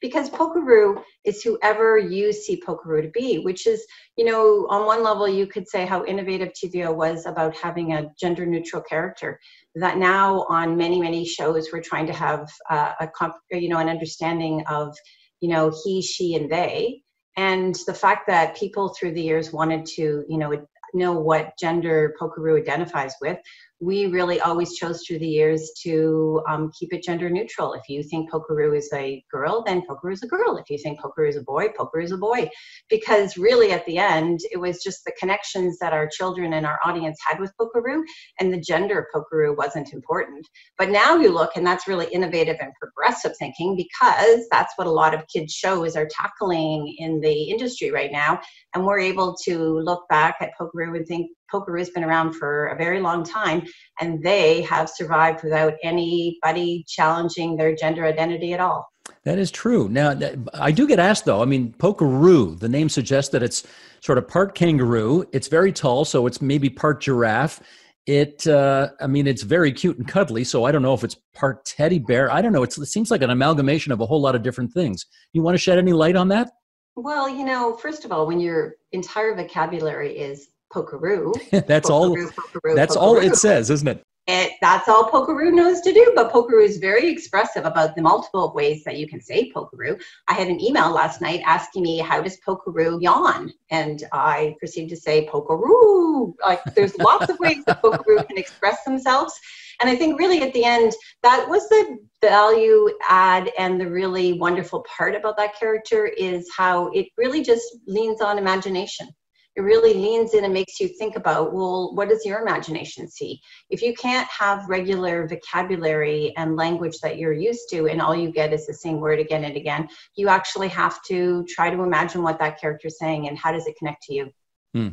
because 0.00 0.30
Polkaroo 0.30 1.02
is 1.24 1.42
whoever 1.42 1.98
you 1.98 2.32
see 2.32 2.60
Polkaroo 2.60 3.02
to 3.02 3.10
be, 3.10 3.38
which 3.38 3.66
is, 3.66 3.84
you 4.16 4.24
know, 4.24 4.66
on 4.68 4.86
one 4.86 5.02
level, 5.02 5.28
you 5.28 5.46
could 5.46 5.68
say 5.68 5.86
how 5.86 6.04
innovative 6.04 6.52
TVO 6.52 6.94
was 6.94 7.26
about 7.26 7.56
having 7.56 7.92
a 7.92 8.10
gender 8.18 8.46
neutral 8.46 8.82
character. 8.82 9.38
That 9.74 9.98
now 9.98 10.46
on 10.48 10.76
many, 10.76 11.00
many 11.00 11.24
shows, 11.24 11.68
we're 11.72 11.82
trying 11.82 12.06
to 12.06 12.12
have 12.12 12.48
uh, 12.70 12.92
a, 13.00 13.08
comp- 13.08 13.36
you 13.50 13.68
know, 13.68 13.78
an 13.78 13.88
understanding 13.88 14.64
of, 14.68 14.94
you 15.40 15.48
know, 15.48 15.72
he, 15.84 16.02
she, 16.02 16.34
and 16.34 16.50
they. 16.50 17.02
And 17.36 17.74
the 17.86 17.94
fact 17.94 18.26
that 18.26 18.56
people 18.56 18.88
through 18.88 19.12
the 19.12 19.22
years 19.22 19.52
wanted 19.52 19.86
to, 19.86 20.24
you 20.28 20.38
know, 20.38 20.66
know 20.94 21.12
what 21.12 21.58
gender 21.58 22.14
Polkaroo 22.20 22.60
identifies 22.60 23.14
with 23.20 23.38
we 23.82 24.06
really 24.06 24.40
always 24.40 24.74
chose 24.74 25.02
through 25.02 25.18
the 25.18 25.26
years 25.26 25.72
to 25.82 26.40
um, 26.48 26.70
keep 26.78 26.92
it 26.92 27.02
gender 27.02 27.28
neutral. 27.28 27.72
If 27.72 27.82
you 27.88 28.04
think 28.04 28.30
Polkaroo 28.30 28.78
is 28.78 28.88
a 28.94 29.20
girl, 29.28 29.64
then 29.66 29.82
Polkaroo 29.82 30.12
is 30.12 30.22
a 30.22 30.28
girl. 30.28 30.56
If 30.56 30.70
you 30.70 30.78
think 30.78 31.00
Polkaroo 31.00 31.28
is 31.28 31.36
a 31.36 31.42
boy, 31.42 31.66
Polkaroo 31.76 32.04
is 32.04 32.12
a 32.12 32.16
boy. 32.16 32.48
Because 32.88 33.36
really, 33.36 33.72
at 33.72 33.84
the 33.86 33.98
end, 33.98 34.38
it 34.52 34.58
was 34.58 34.84
just 34.84 35.04
the 35.04 35.12
connections 35.18 35.78
that 35.80 35.92
our 35.92 36.06
children 36.06 36.52
and 36.52 36.64
our 36.64 36.78
audience 36.86 37.18
had 37.28 37.40
with 37.40 37.52
Polkaroo, 37.60 38.02
and 38.38 38.54
the 38.54 38.60
gender 38.60 39.00
of 39.00 39.06
Polkaroo 39.12 39.56
wasn't 39.56 39.92
important. 39.92 40.46
But 40.78 40.90
now 40.90 41.16
you 41.16 41.30
look, 41.32 41.56
and 41.56 41.66
that's 41.66 41.88
really 41.88 42.06
innovative 42.12 42.58
and 42.60 42.72
progressive 42.80 43.36
thinking 43.36 43.74
because 43.76 44.46
that's 44.52 44.74
what 44.76 44.86
a 44.86 44.92
lot 44.92 45.12
of 45.12 45.26
kids' 45.26 45.54
shows 45.54 45.96
are 45.96 46.08
tackling 46.08 46.94
in 46.98 47.20
the 47.20 47.50
industry 47.50 47.90
right 47.90 48.12
now. 48.12 48.40
And 48.76 48.86
we're 48.86 49.00
able 49.00 49.34
to 49.44 49.80
look 49.80 50.08
back 50.08 50.36
at 50.40 50.52
Polkaroo 50.56 50.96
and 50.96 51.06
think, 51.06 51.32
Polkaroo 51.52 51.78
has 51.78 51.90
been 51.90 52.04
around 52.04 52.34
for 52.34 52.66
a 52.66 52.76
very 52.76 53.00
long 53.00 53.24
time, 53.24 53.62
and 54.00 54.22
they 54.22 54.62
have 54.62 54.88
survived 54.88 55.42
without 55.42 55.74
anybody 55.82 56.84
challenging 56.88 57.56
their 57.56 57.74
gender 57.74 58.04
identity 58.04 58.52
at 58.52 58.60
all. 58.60 58.86
That 59.24 59.38
is 59.38 59.50
true. 59.50 59.88
Now, 59.88 60.18
I 60.54 60.70
do 60.70 60.86
get 60.86 60.98
asked 60.98 61.24
though. 61.24 61.42
I 61.42 61.44
mean, 61.44 61.74
Polkaroo, 61.78 62.58
the 62.58 62.68
name 62.68 62.88
suggests 62.88 63.30
that 63.32 63.42
it's 63.42 63.64
sort 64.00 64.18
of 64.18 64.26
part 64.26 64.54
kangaroo. 64.54 65.24
It's 65.32 65.48
very 65.48 65.72
tall, 65.72 66.04
so 66.04 66.26
it's 66.26 66.40
maybe 66.40 66.68
part 66.70 67.00
giraffe. 67.00 67.60
It, 68.06 68.46
uh, 68.48 68.88
I 69.00 69.06
mean, 69.06 69.28
it's 69.28 69.42
very 69.42 69.72
cute 69.72 69.96
and 69.96 70.08
cuddly. 70.08 70.42
So 70.42 70.64
I 70.64 70.72
don't 70.72 70.82
know 70.82 70.94
if 70.94 71.04
it's 71.04 71.16
part 71.34 71.64
teddy 71.64 72.00
bear. 72.00 72.32
I 72.32 72.42
don't 72.42 72.52
know. 72.52 72.64
It's, 72.64 72.76
it 72.76 72.86
seems 72.86 73.12
like 73.12 73.22
an 73.22 73.30
amalgamation 73.30 73.92
of 73.92 74.00
a 74.00 74.06
whole 74.06 74.20
lot 74.20 74.34
of 74.34 74.42
different 74.42 74.72
things. 74.72 75.06
You 75.32 75.42
want 75.42 75.54
to 75.54 75.58
shed 75.58 75.78
any 75.78 75.92
light 75.92 76.16
on 76.16 76.28
that? 76.28 76.50
Well, 76.96 77.28
you 77.28 77.44
know, 77.44 77.74
first 77.76 78.04
of 78.04 78.12
all, 78.12 78.26
when 78.26 78.40
your 78.40 78.74
entire 78.90 79.34
vocabulary 79.34 80.18
is 80.18 80.48
Polkaroo. 80.72 81.34
that's 81.66 81.90
all. 81.90 82.16
Polkaroo, 82.16 82.32
Polkaroo, 82.32 82.76
that's 82.76 82.96
all 82.96 83.16
it 83.18 83.36
says, 83.36 83.70
isn't 83.70 83.88
it? 83.88 84.02
It, 84.28 84.52
that's 84.60 84.88
all 84.88 85.10
Polkaroo 85.10 85.52
knows 85.52 85.80
to 85.80 85.92
do, 85.92 86.12
but 86.14 86.32
Polkaroo 86.32 86.64
is 86.64 86.76
very 86.78 87.08
expressive 87.08 87.64
about 87.64 87.96
the 87.96 88.02
multiple 88.02 88.52
ways 88.54 88.84
that 88.84 88.96
you 88.96 89.08
can 89.08 89.20
say 89.20 89.50
Polkaroo. 89.50 90.00
I 90.28 90.34
had 90.34 90.46
an 90.46 90.60
email 90.60 90.92
last 90.92 91.20
night 91.20 91.42
asking 91.44 91.82
me, 91.82 91.98
how 91.98 92.22
does 92.22 92.38
Polkaroo 92.46 93.02
yawn? 93.02 93.52
And 93.70 94.04
I 94.12 94.54
proceeded 94.60 94.90
to 94.90 94.96
say 94.96 95.26
Polkaroo. 95.26 96.34
Like 96.40 96.62
there's 96.76 96.96
lots 96.98 97.30
of 97.30 97.40
ways 97.40 97.64
that 97.66 97.82
Polkaroo 97.82 98.24
can 98.28 98.38
express 98.38 98.84
themselves. 98.84 99.34
And 99.80 99.90
I 99.90 99.96
think 99.96 100.20
really 100.20 100.40
at 100.42 100.52
the 100.52 100.64
end, 100.64 100.92
that 101.24 101.48
was 101.48 101.68
the 101.68 101.98
value 102.20 102.90
add 103.08 103.50
and 103.58 103.80
the 103.80 103.90
really 103.90 104.34
wonderful 104.34 104.84
part 104.84 105.16
about 105.16 105.36
that 105.38 105.58
character 105.58 106.06
is 106.06 106.48
how 106.56 106.88
it 106.92 107.08
really 107.16 107.42
just 107.42 107.66
leans 107.88 108.20
on 108.20 108.38
imagination 108.38 109.08
it 109.54 109.60
really 109.60 109.94
leans 109.94 110.34
in 110.34 110.44
and 110.44 110.54
makes 110.54 110.80
you 110.80 110.88
think 110.88 111.16
about 111.16 111.52
well 111.52 111.94
what 111.94 112.08
does 112.08 112.24
your 112.24 112.40
imagination 112.40 113.08
see 113.08 113.40
if 113.70 113.82
you 113.82 113.94
can't 113.94 114.28
have 114.28 114.68
regular 114.68 115.28
vocabulary 115.28 116.32
and 116.36 116.56
language 116.56 116.98
that 117.02 117.18
you're 117.18 117.32
used 117.32 117.68
to 117.70 117.86
and 117.86 118.00
all 118.00 118.14
you 118.14 118.30
get 118.30 118.52
is 118.52 118.66
the 118.66 118.74
same 118.74 119.00
word 119.00 119.18
again 119.18 119.44
and 119.44 119.56
again 119.56 119.88
you 120.16 120.28
actually 120.28 120.68
have 120.68 121.02
to 121.02 121.44
try 121.48 121.70
to 121.70 121.82
imagine 121.82 122.22
what 122.22 122.38
that 122.38 122.60
character 122.60 122.88
is 122.88 122.98
saying 122.98 123.28
and 123.28 123.38
how 123.38 123.52
does 123.52 123.66
it 123.66 123.76
connect 123.76 124.02
to 124.02 124.14
you 124.14 124.30
Hmm. 124.74 124.88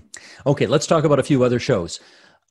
Okay, 0.45 0.67
let's 0.67 0.87
talk 0.87 1.03
about 1.05 1.19
a 1.19 1.23
few 1.23 1.43
other 1.43 1.59
shows. 1.59 1.99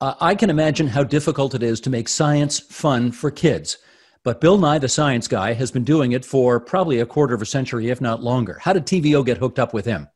Uh, 0.00 0.14
I 0.20 0.34
can 0.34 0.48
imagine 0.48 0.88
how 0.88 1.04
difficult 1.04 1.54
it 1.54 1.62
is 1.62 1.80
to 1.82 1.90
make 1.90 2.08
science 2.08 2.58
fun 2.58 3.12
for 3.12 3.30
kids. 3.30 3.78
But 4.22 4.40
Bill 4.40 4.58
Nye, 4.58 4.78
the 4.78 4.88
science 4.88 5.28
guy, 5.28 5.52
has 5.52 5.70
been 5.70 5.84
doing 5.84 6.12
it 6.12 6.24
for 6.24 6.58
probably 6.58 7.00
a 7.00 7.06
quarter 7.06 7.34
of 7.34 7.42
a 7.42 7.46
century, 7.46 7.90
if 7.90 8.00
not 8.00 8.22
longer. 8.22 8.58
How 8.62 8.72
did 8.72 8.86
TVO 8.86 9.24
get 9.24 9.38
hooked 9.38 9.58
up 9.58 9.74
with 9.74 9.84
him? 9.84 10.08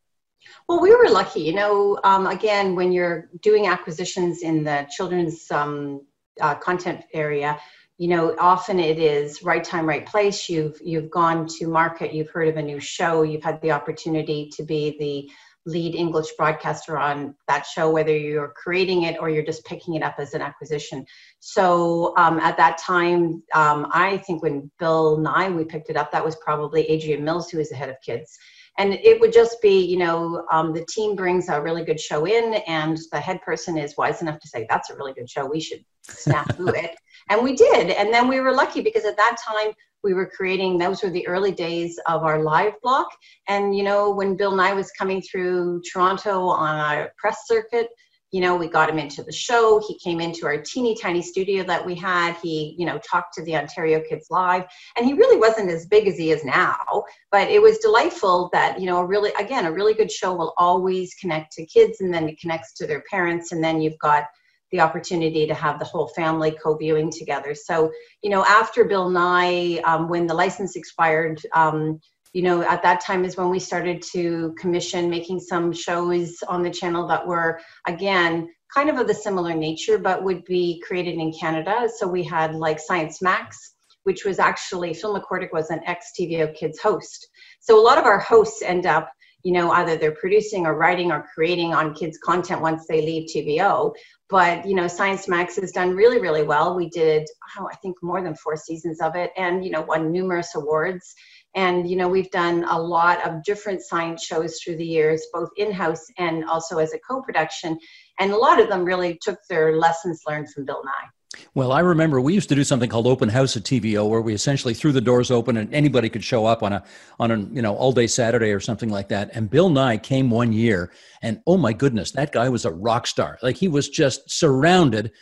Well, 0.69 0.81
we 0.81 0.95
were 0.95 1.09
lucky. 1.09 1.41
You 1.41 1.55
know, 1.55 1.99
um, 2.05 2.27
again, 2.27 2.75
when 2.75 2.93
you're 2.93 3.29
doing 3.41 3.67
acquisitions 3.67 4.43
in 4.43 4.65
the 4.65 4.87
children's 4.91 5.51
um, 5.51 6.07
uh, 6.41 6.55
content 6.55 7.05
area, 7.13 7.59
you 7.99 8.09
know, 8.09 8.35
often 8.39 8.79
it 8.81 8.99
is 8.99 9.43
right 9.43 9.63
time, 9.63 9.87
right 9.87 10.07
place. 10.07 10.49
You've 10.49 10.81
you've 10.83 11.11
gone 11.11 11.47
to 11.59 11.69
market. 11.69 12.13
You've 12.13 12.31
heard 12.31 12.49
of 12.49 12.57
a 12.57 12.63
new 12.63 12.81
show. 12.81 13.23
You've 13.23 13.45
had 13.45 13.61
the 13.63 13.71
opportunity 13.71 14.51
to 14.57 14.63
be 14.63 14.97
the 14.99 15.31
lead 15.71 15.95
English 15.95 16.27
broadcaster 16.37 16.99
on 16.99 17.37
that 17.47 17.65
show, 17.65 17.91
whether 17.91 18.17
you're 18.17 18.53
creating 18.57 19.05
it 19.05 19.17
or 19.21 19.31
you're 19.31 19.45
just 19.45 19.65
picking 19.65 19.95
it 19.95 20.03
up 20.03 20.17
as 20.19 20.35
an 20.35 20.43
acquisition. 20.43 21.07
So 21.39 22.15
um, 22.17 22.41
at 22.41 22.57
that 22.57 22.79
time, 22.79 23.45
um, 23.55 23.87
I 23.93 24.17
think 24.27 24.43
when 24.43 24.71
Bill 24.81 25.19
Nye 25.19 25.51
we 25.51 25.65
picked 25.65 25.89
it 25.89 25.97
up, 25.97 26.11
that 26.11 26.25
was 26.25 26.35
probably 26.37 26.83
Adrian 26.89 27.23
Mills 27.23 27.51
who 27.51 27.59
was 27.59 27.69
the 27.69 27.77
head 27.77 27.91
of 27.91 27.97
kids 28.05 28.37
and 28.79 28.95
it 28.95 29.21
would 29.21 29.33
just 29.33 29.61
be 29.61 29.85
you 29.85 29.99
know 29.99 30.47
um, 30.53 30.73
the 30.73 30.85
team 30.87 31.15
brings 31.15 31.49
a 31.49 31.61
really 31.61 31.85
good 31.85 32.01
show 32.01 32.27
in 32.27 32.55
and 32.67 32.99
the 33.11 33.21
head 33.21 33.41
person 33.43 33.77
is 33.77 33.97
wise 33.97 34.23
enough 34.23 34.41
to 34.41 34.49
say 34.49 34.67
that's 34.69 34.91
a 34.91 34.97
really 34.97 35.13
good 35.13 35.31
show. 35.31 35.47
We 35.47 35.61
should 35.61 35.85
snap 36.03 36.49
it. 36.59 36.97
And 37.31 37.43
we 37.43 37.55
did. 37.55 37.91
And 37.91 38.13
then 38.13 38.29
we 38.29 38.41
were 38.41 38.53
lucky 38.53 38.81
because 38.81 39.05
at 39.05 39.17
that 39.17 39.37
time 39.47 39.73
we 40.03 40.15
were 40.15 40.27
creating 40.27 40.79
those 40.79 41.03
were 41.03 41.11
the 41.11 41.27
early 41.29 41.53
days 41.53 41.99
of 42.07 42.25
our 42.25 42.43
live 42.43 42.75
block. 42.83 43.09
And 43.49 43.77
you 43.77 43.85
know 43.85 44.11
when 44.11 44.37
bill 44.37 44.55
nye 44.55 44.73
was 44.73 44.91
coming 44.93 45.23
through 45.23 45.83
toronto 45.91 46.47
on 46.47 46.79
a 46.79 47.09
press 47.19 47.47
circuit 47.47 47.89
you 48.33 48.41
know 48.41 48.57
we 48.57 48.67
got 48.67 48.91
him 48.91 48.99
into 48.99 49.23
the 49.23 49.33
show. 49.33 49.81
He 49.87 49.99
came 49.99 50.21
into 50.21 50.47
our 50.47 50.59
teeny 50.61 50.97
tiny 51.01 51.23
studio 51.23 51.63
that 51.65 51.85
we 51.85 51.95
had. 51.95 52.37
He 52.43 52.75
you 52.79 52.87
know 52.87 52.99
talked 52.99 53.35
to 53.35 53.45
the 53.45 53.57
ontario 53.57 54.01
kids 54.09 54.27
live. 54.31 54.65
And 54.97 55.07
he 55.07 55.13
really 55.13 55.39
wasn't 55.39 55.71
as 55.71 55.87
big 55.87 56.09
as 56.09 56.17
he 56.17 56.31
is 56.31 56.45
now 56.45 57.05
but 57.31 57.49
it 57.49 57.61
was 57.61 57.79
delightful 57.79 58.51
that 58.53 58.81
you 58.81 58.87
know 58.87 58.99
a 58.99 59.07
really 59.07 59.33
again 59.39 59.67
a 59.67 59.73
really 59.73 59.95
good 59.95 60.13
show 60.13 60.35
will 60.35 60.55
always 60.59 61.15
connect 61.15 61.53
to 61.53 61.67
kids 61.67 62.01
and 62.01 62.13
then 62.13 62.29
it 62.29 62.39
connects 62.41 62.75
to 62.75 62.87
their 62.87 63.03
parents. 63.11 63.53
And 63.53 63.63
then 63.63 63.81
you've 63.81 63.99
got 63.99 64.25
the 64.71 64.81
opportunity 64.81 65.47
to 65.47 65.55
have 65.55 65.79
the 65.79 65.85
whole 65.85 66.09
family 66.09 66.57
co-viewing 66.63 67.11
together. 67.11 67.55
So 67.55 67.91
you 68.23 68.31
know 68.31 68.45
after 68.45 68.85
bill 68.85 69.11
nye 69.11 69.81
um, 69.85 70.09
when 70.09 70.27
the 70.27 70.35
license 70.35 70.77
expired 70.77 71.41
um, 71.55 72.01
you 72.33 72.43
know, 72.43 72.63
at 72.63 72.83
that 72.83 73.01
time 73.01 73.25
is 73.25 73.37
when 73.37 73.51
we 73.51 73.59
started 73.59 74.03
to 74.13 74.55
commission 74.59 75.11
making 75.11 75.41
some 75.41 75.73
shows 75.73 76.43
on 76.49 76.63
the 76.63 76.71
channel 76.71 77.07
that 77.09 77.27
were, 77.27 77.61
again, 77.87 78.49
kind 78.75 78.89
of 78.89 78.99
of 78.99 79.07
the 79.07 79.15
similar 79.15 79.55
nature, 79.55 79.99
but 79.99 80.25
would 80.25 80.45
be 80.45 80.83
created 80.87 81.15
in 81.15 81.33
Canada. 81.33 81.89
So 81.95 82.09
we 82.09 82.23
had 82.23 82.55
like 82.55 82.81
Science 82.81 83.21
Max, 83.21 83.75
which 84.05 84.25
was 84.25 84.39
actually, 84.39 84.95
Phil 84.95 85.19
McCordic 85.19 85.53
was 85.53 85.71
an 85.71 85.81
ex 85.87 86.13
TVO 86.19 86.55
Kids 86.55 86.81
host. 86.81 87.29
So 87.61 87.79
a 87.79 87.85
lot 87.85 87.99
of 87.99 88.05
our 88.05 88.19
hosts 88.19 88.63
end 88.63 88.87
up, 88.87 89.11
you 89.45 89.53
know, 89.53 89.71
either 89.73 89.97
they're 89.97 90.13
producing 90.15 90.67
or 90.67 90.75
writing 90.75 91.11
or 91.11 91.27
creating 91.35 91.75
on 91.75 91.95
kids' 91.95 92.19
content 92.25 92.63
once 92.63 92.87
they 92.87 93.03
leave 93.03 93.29
TVO. 93.29 93.93
But, 94.31 94.67
you 94.67 94.75
know, 94.75 94.89
Science 94.89 95.29
Max 95.29 95.57
has 95.57 95.73
done 95.73 95.95
really, 95.95 96.19
really 96.19 96.45
well. 96.45 96.75
We 96.75 96.89
did, 96.89 97.29
oh, 97.59 97.69
I 97.71 97.75
think 97.77 97.97
more 98.03 98.23
than 98.23 98.35
four 98.37 98.57
seasons 98.57 99.01
of 99.01 99.15
it 99.17 99.31
and, 99.37 99.65
you 99.65 99.71
know, 99.71 99.83
won 99.83 100.11
numerous 100.11 100.55
awards. 100.55 101.15
And, 101.55 101.89
you 101.89 101.97
know, 101.97 102.09
we've 102.09 102.31
done 102.31 102.65
a 102.65 102.79
lot 102.79 103.27
of 103.27 103.43
different 103.45 103.83
science 103.83 104.25
shows 104.25 104.59
through 104.59 104.77
the 104.77 104.87
years, 104.87 105.27
both 105.33 105.51
in 105.57 105.73
house 105.73 106.05
and 106.19 106.45
also 106.45 106.79
as 106.79 106.93
a 106.95 106.99
co 106.99 107.21
production. 107.21 107.79
And 108.19 108.33
a 108.33 108.37
lot 108.37 108.61
of 108.61 108.69
them 108.69 108.85
really 108.85 109.19
took 109.23 109.39
their 109.49 109.77
lessons 109.77 110.23
learned 110.27 110.53
from 110.53 110.65
Bill 110.65 110.83
Nye. 110.85 111.09
Well, 111.55 111.73
I 111.73 111.81
remember 111.81 112.21
we 112.21 112.35
used 112.35 112.49
to 112.51 112.55
do 112.55 112.65
something 112.65 112.91
called 112.91 113.07
open 113.07 113.29
house 113.29 113.57
at 113.57 113.63
TVO, 113.63 114.09
where 114.09 114.21
we 114.21 114.35
essentially 114.35 114.75
threw 114.75 114.93
the 114.93 115.01
doors 115.01 115.31
open 115.31 115.57
and 115.57 115.73
anybody 115.73 116.09
could 116.09 116.25
show 116.25 116.47
up 116.47 116.63
on 116.63 116.73
a 116.73 116.85
on 117.19 117.31
a 117.31 117.39
you 117.39 117.63
know 117.63 117.75
all 117.75 117.93
day 117.93 118.07
Saturday 118.07 118.51
or 118.51 118.61
something 118.61 118.91
like 118.91 119.09
that. 119.09 119.31
And 119.33 119.51
Bill 119.51 119.71
Nye 119.71 119.99
came 119.99 120.31
one 120.31 120.53
year, 120.53 120.93
and 121.23 121.41
oh 121.47 121.57
my 121.57 121.73
goodness, 121.73 122.11
that 122.13 122.33
guy 122.33 122.49
was 122.49 122.65
a 122.65 122.71
rock 122.71 123.07
star. 123.07 123.39
Like 123.43 123.57
he 123.57 123.69
was 123.69 123.89
just 123.89 124.31
surrounded 124.31 125.13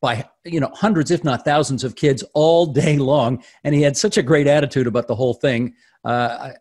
by 0.00 0.28
you 0.44 0.60
know 0.60 0.70
hundreds, 0.74 1.10
if 1.10 1.24
not 1.24 1.44
thousands, 1.44 1.84
of 1.84 1.96
kids 1.96 2.22
all 2.34 2.66
day 2.66 2.96
long, 2.98 3.42
and 3.64 3.74
he 3.74 3.82
had 3.82 3.96
such 3.96 4.16
a 4.16 4.22
great 4.22 4.46
attitude 4.46 4.86
about 4.86 5.08
the 5.08 5.14
whole 5.14 5.34
thing. 5.34 5.74
Uh, 6.04 6.52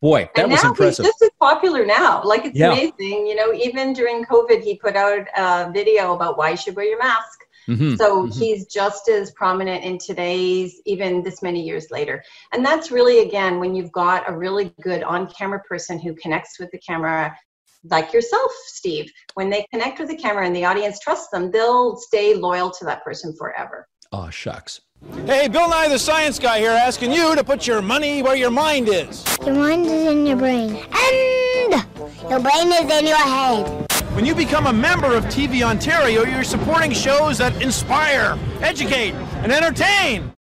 boy, 0.00 0.28
that 0.34 0.44
and 0.44 0.52
was 0.52 0.64
impressive. 0.64 1.04
He's 1.04 1.12
just 1.12 1.22
as 1.22 1.30
popular 1.40 1.86
now. 1.86 2.22
Like 2.24 2.44
it's 2.44 2.58
Yeah. 2.58 2.72
amazing. 2.72 3.26
You 3.26 3.36
know, 3.36 3.52
even 3.52 3.92
during 3.92 4.24
COVID, 4.24 4.62
he 4.62 4.76
put 4.76 4.96
out 4.96 5.26
a 5.36 5.70
video 5.72 6.14
about 6.14 6.36
why 6.36 6.50
you 6.50 6.56
should 6.56 6.76
wear 6.76 6.86
your 6.86 6.98
mask. 6.98 7.38
Mhm, 7.68 7.96
So 7.96 8.24
mhm. 8.24 8.34
he's 8.36 8.66
just 8.66 9.08
as 9.08 9.30
prominent 9.30 9.84
in 9.84 9.96
today's, 9.96 10.80
even 10.84 11.22
this 11.22 11.42
many 11.42 11.62
years 11.62 11.86
later. 11.92 12.22
And 12.52 12.66
that's 12.66 12.90
really, 12.90 13.20
again, 13.20 13.60
when 13.60 13.76
you've 13.76 13.92
got 13.92 14.28
a 14.28 14.36
really 14.36 14.74
good 14.82 15.04
on 15.04 15.28
camera 15.28 15.60
person 15.60 16.00
who 16.00 16.12
connects 16.16 16.58
with 16.58 16.72
the 16.72 16.78
camera, 16.78 17.36
like 17.84 18.12
yourself, 18.12 18.52
Steve. 18.66 19.10
When 19.34 19.50
they 19.50 19.66
connect 19.72 19.98
with 19.98 20.08
the 20.08 20.16
camera 20.16 20.46
and 20.46 20.54
the 20.54 20.64
audience 20.64 20.98
trusts 21.00 21.28
them, 21.32 21.50
they'll 21.50 21.96
stay 21.96 22.34
loyal 22.34 22.70
to 22.70 22.84
that 22.84 23.02
person 23.04 23.34
forever. 23.36 23.88
Oh 24.12 24.30
shucks. 24.30 24.80
Hey, 25.26 25.48
Bill 25.48 25.68
Nye 25.68 25.88
the 25.88 25.98
Science 25.98 26.38
Guy 26.38 26.60
here 26.60 26.70
asking 26.70 27.12
you 27.12 27.34
to 27.34 27.42
put 27.42 27.66
your 27.66 27.82
money 27.82 28.22
where 28.22 28.36
your 28.36 28.50
mind 28.50 28.88
is. 28.88 29.24
Your 29.44 29.54
mind 29.54 29.86
is 29.86 30.06
in 30.06 30.26
your 30.26 30.36
brain. 30.36 30.76
And 30.92 31.84
your 32.30 32.40
brain 32.40 32.68
is 32.72 32.90
in 32.90 33.06
your 33.06 33.16
head. 33.16 33.86
When 34.14 34.26
you 34.26 34.34
become 34.34 34.66
a 34.66 34.72
member 34.72 35.16
of 35.16 35.24
TV 35.24 35.62
Ontario, 35.62 36.24
you're 36.24 36.44
supporting 36.44 36.92
shows 36.92 37.38
that 37.38 37.60
inspire, 37.62 38.38
educate, 38.60 39.14
and 39.42 39.50
entertain. 39.50 40.32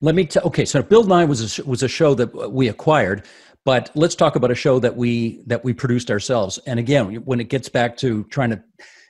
Let 0.00 0.14
me 0.14 0.24
tell. 0.26 0.44
Okay, 0.44 0.64
so 0.64 0.82
Bill 0.82 1.04
Nye 1.04 1.24
was 1.24 1.58
a, 1.58 1.64
was 1.64 1.82
a 1.82 1.88
show 1.88 2.14
that 2.14 2.52
we 2.52 2.68
acquired, 2.68 3.24
but 3.64 3.90
let's 3.94 4.14
talk 4.14 4.36
about 4.36 4.50
a 4.50 4.54
show 4.54 4.78
that 4.80 4.96
we 4.96 5.42
that 5.46 5.64
we 5.64 5.72
produced 5.72 6.10
ourselves. 6.10 6.58
And 6.66 6.78
again, 6.80 7.14
when 7.24 7.40
it 7.40 7.48
gets 7.48 7.68
back 7.68 7.96
to 7.98 8.24
trying 8.24 8.50
to, 8.50 8.62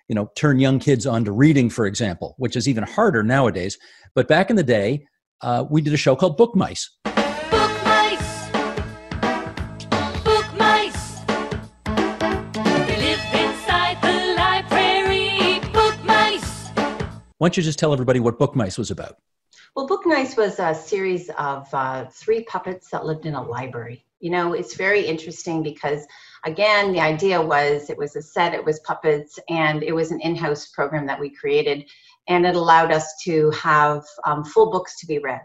you 0.09 0.15
know, 0.15 0.31
turn 0.37 0.59
young 0.59 0.79
kids 0.79 1.07
on 1.07 1.25
to 1.25 1.33
reading, 1.33 1.71
for 1.71 1.87
example, 1.87 2.35
which 2.39 2.57
is 2.57 2.69
even 2.69 2.85
harder 2.85 3.23
nowadays. 3.23 3.79
But 4.15 4.29
back 4.29 4.51
in 4.51 4.57
the 4.57 4.63
day, 4.63 5.07
uh, 5.41 5.65
we 5.71 5.81
did 5.81 5.95
a 5.95 5.97
show 5.97 6.15
called 6.15 6.37
Book 6.37 6.55
Mice. 6.55 6.91
Book 7.05 7.85
mice. 7.85 8.51
Book 10.23 10.47
mice. 10.59 11.21
They 12.87 12.97
live 12.99 13.25
inside 13.33 13.97
the 14.03 14.35
library. 14.37 15.61
Book 15.73 15.97
mice. 16.05 16.69
Why 17.39 17.49
don't 17.49 17.57
you 17.57 17.63
just 17.63 17.79
tell 17.79 17.95
everybody 17.95 18.21
what 18.21 18.39
Book 18.39 18.55
Mice 18.55 18.77
was 18.77 18.91
about? 18.91 19.17
Well, 19.75 19.87
Book 19.87 20.03
Mice 20.05 20.37
was 20.37 20.59
a 20.59 20.75
series 20.75 21.31
of 21.39 21.67
uh, 21.73 22.05
three 22.05 22.45
puppets 22.45 22.91
that 22.91 23.07
lived 23.07 23.25
in 23.25 23.35
a 23.35 23.43
library. 23.43 24.05
You 24.23 24.31
know, 24.31 24.53
it's 24.53 24.77
very 24.77 25.05
interesting 25.05 25.65
because, 25.65 26.07
again, 26.47 26.93
the 26.93 27.01
idea 27.01 27.43
was 27.43 27.91
it 27.91 27.99
was 27.99 28.15
a 28.15 28.23
set, 28.23 28.55
it 28.55 28.65
was 28.65 28.79
puppets, 28.81 29.39
and 29.51 29.83
it 29.83 29.93
was 29.93 30.13
an 30.13 30.21
in 30.21 30.37
house 30.37 30.69
program 30.69 31.07
that 31.07 31.19
we 31.21 31.29
created, 31.29 31.91
and 32.29 32.47
it 32.47 32.55
allowed 32.55 32.93
us 32.93 33.13
to 33.25 33.51
have 33.51 34.05
um, 34.25 34.45
full 34.45 34.71
books 34.71 34.99
to 35.01 35.07
be 35.07 35.19
read. 35.19 35.41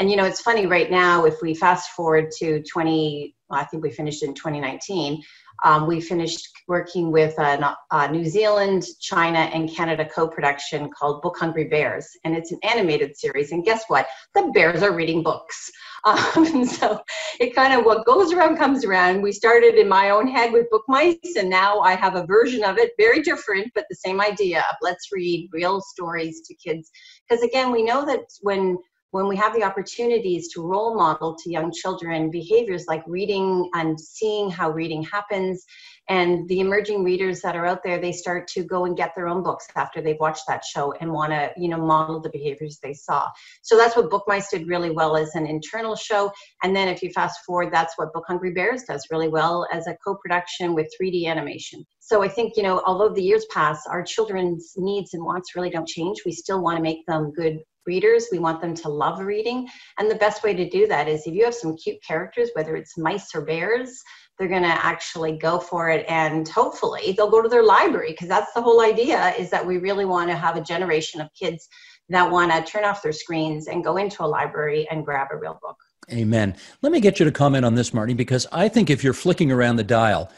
And 0.00 0.10
you 0.10 0.16
know, 0.16 0.24
it's 0.24 0.40
funny 0.40 0.66
right 0.66 0.90
now, 0.90 1.26
if 1.26 1.42
we 1.42 1.54
fast 1.54 1.90
forward 1.90 2.30
to 2.38 2.62
20, 2.62 3.34
well, 3.36 3.37
I 3.50 3.64
think 3.64 3.82
we 3.82 3.90
finished 3.90 4.22
in 4.22 4.34
2019, 4.34 5.22
um, 5.64 5.86
we 5.86 6.00
finished 6.00 6.48
working 6.68 7.10
with 7.10 7.36
a, 7.38 7.76
a, 7.90 8.10
New 8.10 8.24
Zealand, 8.24 8.84
China, 9.00 9.38
and 9.38 9.72
Canada 9.72 10.04
co 10.04 10.28
production 10.28 10.88
called 10.90 11.20
Book 11.22 11.36
Hungry 11.38 11.64
Bears. 11.64 12.06
And 12.24 12.36
it's 12.36 12.52
an 12.52 12.60
animated 12.62 13.16
series. 13.16 13.50
And 13.50 13.64
guess 13.64 13.84
what? 13.88 14.06
The 14.34 14.50
bears 14.54 14.82
are 14.82 14.94
reading 14.94 15.22
books. 15.22 15.70
Um, 16.04 16.64
so 16.64 17.00
it 17.40 17.56
kind 17.56 17.74
of 17.74 17.84
what 17.84 18.06
goes 18.06 18.32
around 18.32 18.56
comes 18.56 18.84
around. 18.84 19.20
We 19.20 19.32
started 19.32 19.74
in 19.74 19.88
my 19.88 20.10
own 20.10 20.28
head 20.28 20.52
with 20.52 20.70
Book 20.70 20.84
Mice, 20.86 21.34
and 21.36 21.50
now 21.50 21.80
I 21.80 21.96
have 21.96 22.14
a 22.14 22.24
version 22.24 22.62
of 22.62 22.78
it, 22.78 22.92
very 22.96 23.20
different, 23.20 23.72
but 23.74 23.84
the 23.90 23.96
same 23.96 24.20
idea 24.20 24.60
of 24.60 24.76
let's 24.80 25.08
read 25.12 25.50
real 25.52 25.80
stories 25.80 26.40
to 26.46 26.54
kids. 26.54 26.88
Because 27.28 27.42
again, 27.42 27.72
we 27.72 27.82
know 27.82 28.06
that 28.06 28.20
when 28.42 28.78
when 29.10 29.26
we 29.26 29.36
have 29.36 29.54
the 29.54 29.62
opportunities 29.62 30.52
to 30.52 30.66
role 30.66 30.94
model 30.94 31.34
to 31.34 31.50
young 31.50 31.72
children 31.72 32.30
behaviors 32.30 32.84
like 32.86 33.02
reading 33.06 33.68
and 33.74 33.98
seeing 33.98 34.50
how 34.50 34.70
reading 34.70 35.02
happens 35.02 35.64
and 36.08 36.48
the 36.48 36.60
emerging 36.60 37.04
readers 37.04 37.40
that 37.40 37.56
are 37.56 37.66
out 37.66 37.82
there 37.84 37.98
they 37.98 38.12
start 38.12 38.46
to 38.48 38.62
go 38.64 38.84
and 38.84 38.96
get 38.96 39.14
their 39.14 39.28
own 39.28 39.42
books 39.42 39.66
after 39.76 40.00
they've 40.00 40.20
watched 40.20 40.44
that 40.46 40.64
show 40.64 40.92
and 41.00 41.10
want 41.10 41.32
to 41.32 41.50
you 41.56 41.68
know 41.68 41.78
model 41.78 42.20
the 42.20 42.30
behaviors 42.30 42.78
they 42.82 42.92
saw. 42.92 43.28
So 43.62 43.76
that's 43.76 43.96
what 43.96 44.10
book 44.10 44.24
mice 44.26 44.50
did 44.50 44.66
really 44.66 44.90
well 44.90 45.16
as 45.16 45.34
an 45.34 45.46
internal 45.46 45.96
show. 45.96 46.30
And 46.62 46.74
then 46.74 46.88
if 46.88 47.02
you 47.02 47.10
fast 47.10 47.40
forward 47.46 47.72
that's 47.72 47.96
what 47.96 48.12
book 48.12 48.24
hungry 48.26 48.52
bears 48.52 48.84
does 48.84 49.06
really 49.10 49.28
well 49.28 49.66
as 49.72 49.86
a 49.86 49.96
co-production 50.04 50.74
with 50.74 50.92
3d 51.00 51.26
animation. 51.26 51.84
So 52.00 52.22
i 52.22 52.28
think 52.28 52.56
you 52.56 52.62
know 52.62 52.82
although 52.86 53.12
the 53.14 53.22
years 53.22 53.46
pass 53.50 53.86
our 53.86 54.02
children's 54.02 54.72
needs 54.76 55.14
and 55.14 55.24
wants 55.24 55.54
really 55.54 55.70
don't 55.70 55.88
change. 55.88 56.18
We 56.24 56.32
still 56.32 56.62
want 56.62 56.76
to 56.76 56.82
make 56.82 57.06
them 57.06 57.32
good 57.32 57.60
readers. 57.88 58.26
We 58.30 58.38
want 58.38 58.60
them 58.60 58.74
to 58.74 58.88
love 58.88 59.18
reading. 59.18 59.66
And 59.98 60.08
the 60.08 60.14
best 60.26 60.44
way 60.44 60.54
to 60.54 60.68
do 60.68 60.86
that 60.86 61.08
is 61.08 61.26
if 61.26 61.34
you 61.34 61.44
have 61.44 61.54
some 61.54 61.76
cute 61.76 62.00
characters, 62.06 62.50
whether 62.54 62.76
it's 62.76 62.96
mice 62.96 63.34
or 63.34 63.40
bears, 63.40 64.00
they're 64.38 64.46
going 64.46 64.62
to 64.62 64.68
actually 64.68 65.36
go 65.36 65.58
for 65.58 65.90
it 65.90 66.04
and 66.08 66.48
hopefully 66.48 67.12
they'll 67.16 67.30
go 67.30 67.42
to 67.42 67.48
their 67.48 67.64
library 67.64 68.12
because 68.12 68.28
that's 68.28 68.52
the 68.52 68.62
whole 68.62 68.80
idea 68.80 69.34
is 69.36 69.50
that 69.50 69.66
we 69.66 69.78
really 69.78 70.04
want 70.04 70.30
to 70.30 70.36
have 70.36 70.56
a 70.56 70.60
generation 70.60 71.20
of 71.20 71.28
kids 71.34 71.68
that 72.08 72.30
want 72.30 72.52
to 72.52 72.70
turn 72.70 72.84
off 72.84 73.02
their 73.02 73.12
screens 73.12 73.66
and 73.66 73.82
go 73.82 73.96
into 73.96 74.24
a 74.24 74.26
library 74.26 74.86
and 74.90 75.04
grab 75.04 75.28
a 75.32 75.36
real 75.36 75.58
book. 75.60 75.76
Amen. 76.10 76.56
Let 76.80 76.92
me 76.92 77.00
get 77.00 77.18
you 77.18 77.24
to 77.24 77.32
comment 77.32 77.64
on 77.64 77.74
this, 77.74 77.92
Marty, 77.92 78.14
because 78.14 78.46
I 78.52 78.68
think 78.68 78.88
if 78.88 79.04
you're 79.04 79.12
flicking 79.12 79.50
around 79.52 79.76
the 79.76 79.84
dial, 79.84 80.30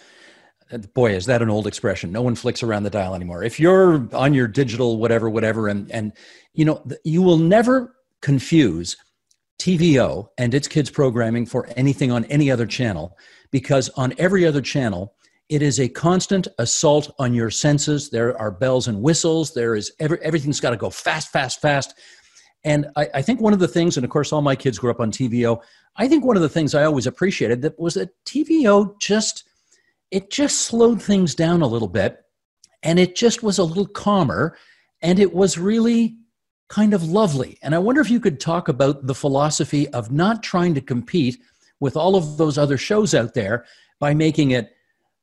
boy 0.79 1.15
is 1.15 1.27
that 1.27 1.43
an 1.43 1.51
old 1.51 1.67
expression. 1.67 2.13
No 2.13 2.23
one 2.23 2.35
flicks 2.35 2.63
around 2.63 2.85
the 2.85 2.91
dial 2.91 3.15
anymore. 3.15 3.43
If 3.43 3.59
you're 3.59 4.09
on 4.15 4.35
your 4.35 4.49
digital 4.49 4.99
whatever 4.99 5.29
whatever 5.29 5.69
and 5.69 5.91
and 5.91 6.13
you 6.55 6.65
know 6.65 6.85
you 7.05 7.23
will 7.23 7.39
never 7.39 7.95
confuse 8.23 8.97
tvo 9.59 10.29
and 10.39 10.55
its 10.55 10.69
kids 10.69 10.91
programming 10.91 11.47
for 11.47 11.69
anything 11.77 12.11
on 12.11 12.25
any 12.27 12.51
other 12.51 12.67
channel 12.67 13.17
because 13.51 13.89
on 13.91 14.15
every 14.19 14.47
other 14.47 14.61
channel 14.61 15.15
it 15.49 15.63
is 15.63 15.81
a 15.81 15.89
constant 15.89 16.47
assault 16.59 17.11
on 17.19 17.35
your 17.35 17.51
senses. 17.51 18.09
There 18.09 18.39
are 18.39 18.53
bells 18.53 18.87
and 18.87 19.03
whistles. 19.03 19.53
There 19.53 19.75
is 19.75 19.91
every, 19.99 20.19
everything's 20.23 20.61
got 20.61 20.71
to 20.71 20.77
go 20.77 20.91
fast 20.91 21.33
fast 21.33 21.61
fast. 21.61 21.95
And 22.63 22.87
I, 22.97 23.09
I 23.15 23.23
think 23.23 23.41
one 23.41 23.53
of 23.53 23.59
the 23.59 23.67
things 23.67 23.97
and 23.97 24.05
of 24.05 24.11
course 24.11 24.33
all 24.33 24.43
my 24.43 24.55
kids 24.55 24.79
grew 24.79 24.91
up 24.91 25.01
on 25.01 25.11
tvo 25.11 25.61
i 25.97 26.07
think 26.07 26.25
one 26.25 26.37
of 26.37 26.43
the 26.43 26.49
things 26.49 26.75
i 26.75 26.85
always 26.85 27.07
appreciated 27.07 27.63
that 27.63 27.79
was 27.79 27.95
that 27.95 28.11
tvo 28.25 28.99
just 29.01 29.45
it 30.11 30.31
just 30.31 30.63
slowed 30.63 31.03
things 31.03 31.35
down 31.35 31.63
a 31.63 31.67
little 31.67 31.89
bit 31.89 32.25
and 32.83 32.99
it 32.99 33.15
just 33.15 33.43
was 33.43 33.59
a 33.59 33.65
little 33.65 33.87
calmer 33.87 34.57
and 35.03 35.19
it 35.19 35.33
was 35.33 35.59
really 35.59 36.17
kind 36.69 36.95
of 36.95 37.05
lovely. 37.05 37.59
And 37.63 37.75
I 37.75 37.79
wonder 37.79 38.01
if 38.01 38.11
you 38.11 38.21
could 38.21 38.41
talk 38.41 38.69
about 38.69 39.07
the 39.07 39.15
philosophy 39.15 39.89
of 39.89 40.11
not 40.11 40.43
trying 40.43 40.75
to 40.75 40.81
compete 40.81 41.39
with 41.81 41.97
all 41.97 42.17
of 42.17 42.37
those 42.37 42.59
other 42.59 42.79
shows 42.79 43.15
out 43.15 43.35
there 43.35 43.65
by 43.99 44.15
making 44.15 44.53
it 44.53 44.73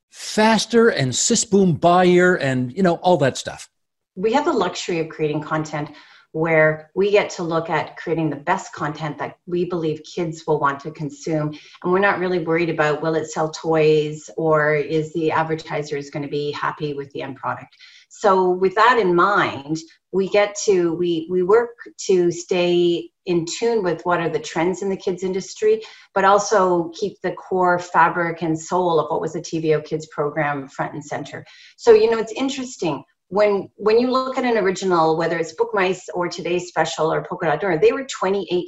faster 0.10 0.89
and 0.89 1.15
sis 1.15 1.46
boom 1.46 1.75
buyer 1.75 2.36
and 2.36 2.75
you 2.75 2.84
know 2.84 2.96
all 2.96 3.17
that 3.17 3.38
stuff. 3.38 3.70
We 4.15 4.34
have 4.34 4.46
the 4.46 4.53
luxury 4.53 5.00
of 5.00 5.10
creating 5.10 5.41
content 5.41 5.91
where 6.38 6.91
we 6.94 7.10
get 7.10 7.29
to 7.32 7.44
look 7.44 7.70
at 7.70 7.98
creating 7.98 8.29
the 8.29 8.36
best 8.36 8.72
content 8.74 9.17
that 9.17 9.38
we 9.48 9.65
believe 9.65 10.01
kids 10.03 10.46
will 10.46 10.60
want 10.60 10.79
to 10.79 10.91
consume. 10.91 11.50
And 11.84 11.91
we're 11.91 12.00
not 12.00 12.20
really 12.20 12.39
worried 12.39 12.70
about 12.70 13.01
will 13.01 13.15
it 13.15 13.32
sell 13.32 13.50
toys 13.50 14.29
or 14.38 14.75
is 14.75 15.12
the 15.13 15.32
advertiser 15.32 15.98
is 15.98 16.12
going 16.12 16.24
to 16.24 16.29
be 16.29 16.51
happy 16.51 16.94
with 16.94 17.12
the 17.12 17.24
end 17.24 17.38
product. 17.38 17.75
So 18.10 18.51
with 18.51 18.75
that 18.75 19.00
in 19.00 19.15
mind, 19.15 19.77
we 20.13 20.29
get 20.29 20.56
to 20.65 20.94
we 20.94 21.27
we 21.29 21.44
work 21.44 21.75
to 22.08 22.32
stay 22.32 23.10
in 23.25 23.46
tune 23.46 23.84
with 23.84 24.01
what 24.03 24.22
are 24.22 24.29
the 24.29 24.39
trends 24.39 24.82
in 24.82 24.89
the 24.89 24.95
kids 24.95 25.21
industry 25.21 25.82
but 26.15 26.23
also 26.23 26.89
keep 26.97 27.19
the 27.21 27.34
core 27.34 27.78
fabric 27.78 28.41
and 28.41 28.58
soul 28.58 29.02
of 29.02 29.12
what 29.12 29.19
was 29.19 29.34
the 29.34 29.41
tvo 29.41 29.84
kids 29.84 30.08
program 30.08 30.67
front 30.69 30.93
and 30.93 31.04
center 31.04 31.45
so 31.76 31.91
you 31.91 32.10
know 32.10 32.17
it's 32.17 32.32
interesting 32.32 33.04
when 33.30 33.70
when 33.76 34.00
you 34.00 34.10
look 34.10 34.38
at 34.38 34.46
an 34.46 34.58
original, 34.58 35.18
whether 35.18 35.38
it's 35.38 35.54
Book 35.54 35.72
Mice 35.74 36.08
or 36.13 36.28
today's 36.28 36.68
special 36.68 37.12
or 37.12 37.26
Polka 37.28 37.46
Dot 37.46 37.62
Door, 37.62 37.80
they 37.80 37.92
were 37.92 38.06
28.50 38.06 38.63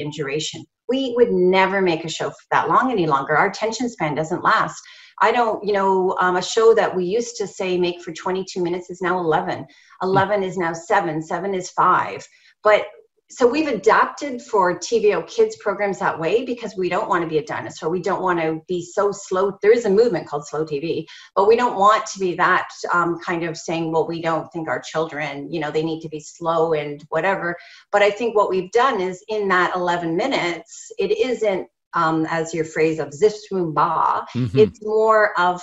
in 0.00 0.10
duration. 0.10 0.64
We 0.88 1.14
would 1.16 1.30
never 1.30 1.80
make 1.80 2.04
a 2.04 2.08
show 2.08 2.32
that 2.50 2.68
long 2.68 2.90
any 2.90 3.06
longer. 3.06 3.36
Our 3.36 3.48
attention 3.48 3.88
span 3.88 4.14
doesn't 4.14 4.42
last. 4.42 4.82
I 5.20 5.30
don't, 5.30 5.64
you 5.64 5.72
know, 5.72 6.16
um, 6.20 6.36
a 6.36 6.42
show 6.42 6.74
that 6.74 6.94
we 6.94 7.04
used 7.04 7.36
to 7.36 7.46
say 7.46 7.78
make 7.78 8.02
for 8.02 8.12
22 8.12 8.60
minutes 8.60 8.90
is 8.90 9.00
now 9.00 9.18
11. 9.18 9.66
11 10.02 10.42
is 10.42 10.58
now 10.58 10.72
seven. 10.72 11.22
Seven 11.22 11.54
is 11.54 11.70
five. 11.70 12.26
But 12.64 12.86
so 13.34 13.46
we've 13.46 13.68
adapted 13.68 14.42
for 14.42 14.78
TVO 14.78 15.26
kids 15.26 15.56
programs 15.56 15.98
that 15.98 16.18
way 16.18 16.44
because 16.44 16.76
we 16.76 16.90
don't 16.90 17.08
want 17.08 17.22
to 17.22 17.28
be 17.28 17.38
a 17.38 17.44
dinosaur. 17.44 17.88
We 17.88 18.02
don't 18.02 18.22
want 18.22 18.40
to 18.40 18.60
be 18.68 18.84
so 18.84 19.10
slow. 19.10 19.58
There 19.62 19.72
is 19.72 19.86
a 19.86 19.90
movement 19.90 20.26
called 20.26 20.46
slow 20.46 20.66
TV, 20.66 21.06
but 21.34 21.48
we 21.48 21.56
don't 21.56 21.78
want 21.78 22.04
to 22.06 22.18
be 22.18 22.34
that 22.34 22.68
um, 22.92 23.18
kind 23.24 23.44
of 23.44 23.56
saying, 23.56 23.90
well, 23.90 24.06
we 24.06 24.20
don't 24.20 24.52
think 24.52 24.68
our 24.68 24.80
children, 24.80 25.50
you 25.50 25.60
know, 25.60 25.70
they 25.70 25.82
need 25.82 26.00
to 26.00 26.10
be 26.10 26.20
slow 26.20 26.74
and 26.74 27.02
whatever. 27.08 27.56
But 27.90 28.02
I 28.02 28.10
think 28.10 28.36
what 28.36 28.50
we've 28.50 28.70
done 28.70 29.00
is 29.00 29.24
in 29.28 29.48
that 29.48 29.74
11 29.74 30.14
minutes, 30.14 30.92
it 30.98 31.10
isn't 31.10 31.66
um, 31.94 32.26
as 32.28 32.52
your 32.52 32.64
phrase 32.64 32.98
of 32.98 33.14
zip 33.14 33.32
swoon 33.32 33.72
ba. 33.72 34.26
Mm-hmm. 34.34 34.58
It's 34.58 34.84
more 34.84 35.38
of 35.38 35.62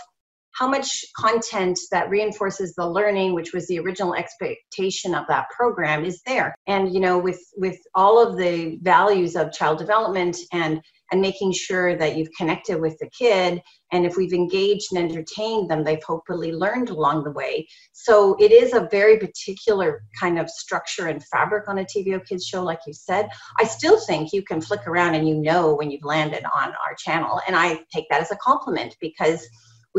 how 0.54 0.68
much 0.68 1.06
content 1.16 1.80
that 1.92 2.10
reinforces 2.10 2.74
the 2.76 2.88
learning 2.88 3.34
which 3.34 3.54
was 3.54 3.68
the 3.68 3.80
original 3.80 4.16
expectation 4.16 5.14
of 5.14 5.26
that 5.28 5.50
program 5.50 6.04
is 6.04 6.22
there. 6.26 6.56
And 6.68 6.94
you 6.94 7.00
know 7.00 7.18
with 7.18 7.42
with 7.58 7.78
all 7.96 8.22
of 8.26 8.38
the 8.38 8.78
values 8.82 9.36
of 9.36 9.52
child 9.52 9.78
development 9.78 10.38
and 10.54 10.82
and 11.12 11.22
making 11.22 11.52
sure 11.52 11.98
that 11.98 12.16
you've 12.16 12.30
connected 12.38 12.80
with 12.80 12.96
the 13.00 13.10
kid 13.10 13.60
and 13.92 14.06
if 14.06 14.16
we've 14.16 14.34
engaged 14.34 14.88
and 14.92 15.10
entertained 15.10 15.70
them 15.70 15.84
they've 15.84 16.04
hopefully 16.04 16.52
learned 16.52 16.90
along 16.90 17.24
the 17.24 17.32
way. 17.32 17.68
So 17.94 18.36
it 18.40 18.52
is 18.52 18.74
a 18.74 18.88
very 18.92 19.18
particular 19.18 20.04
kind 20.20 20.40
of 20.40 20.50
structure 20.50 21.08
and 21.08 21.24
fabric 21.26 21.68
on 21.68 21.80
a 21.80 21.86
tvo 21.86 22.26
kids 22.26 22.46
show 22.46 22.64
like 22.64 22.82
you 22.86 22.94
said. 22.94 23.30
I 23.60 23.66
still 23.66 24.00
think 24.00 24.34
you 24.34 24.44
can 24.44 24.62
flick 24.62 24.88
around 24.88 25.16
and 25.16 25.28
you 25.28 25.36
know 25.36 25.76
when 25.76 25.92
you've 25.92 26.04
landed 26.04 26.44
on 26.56 26.70
our 26.70 26.96
channel 26.98 27.40
and 27.48 27.56
i 27.56 27.80
take 27.94 28.06
that 28.10 28.22
as 28.22 28.32
a 28.32 28.38
compliment 28.38 28.96
because 29.00 29.48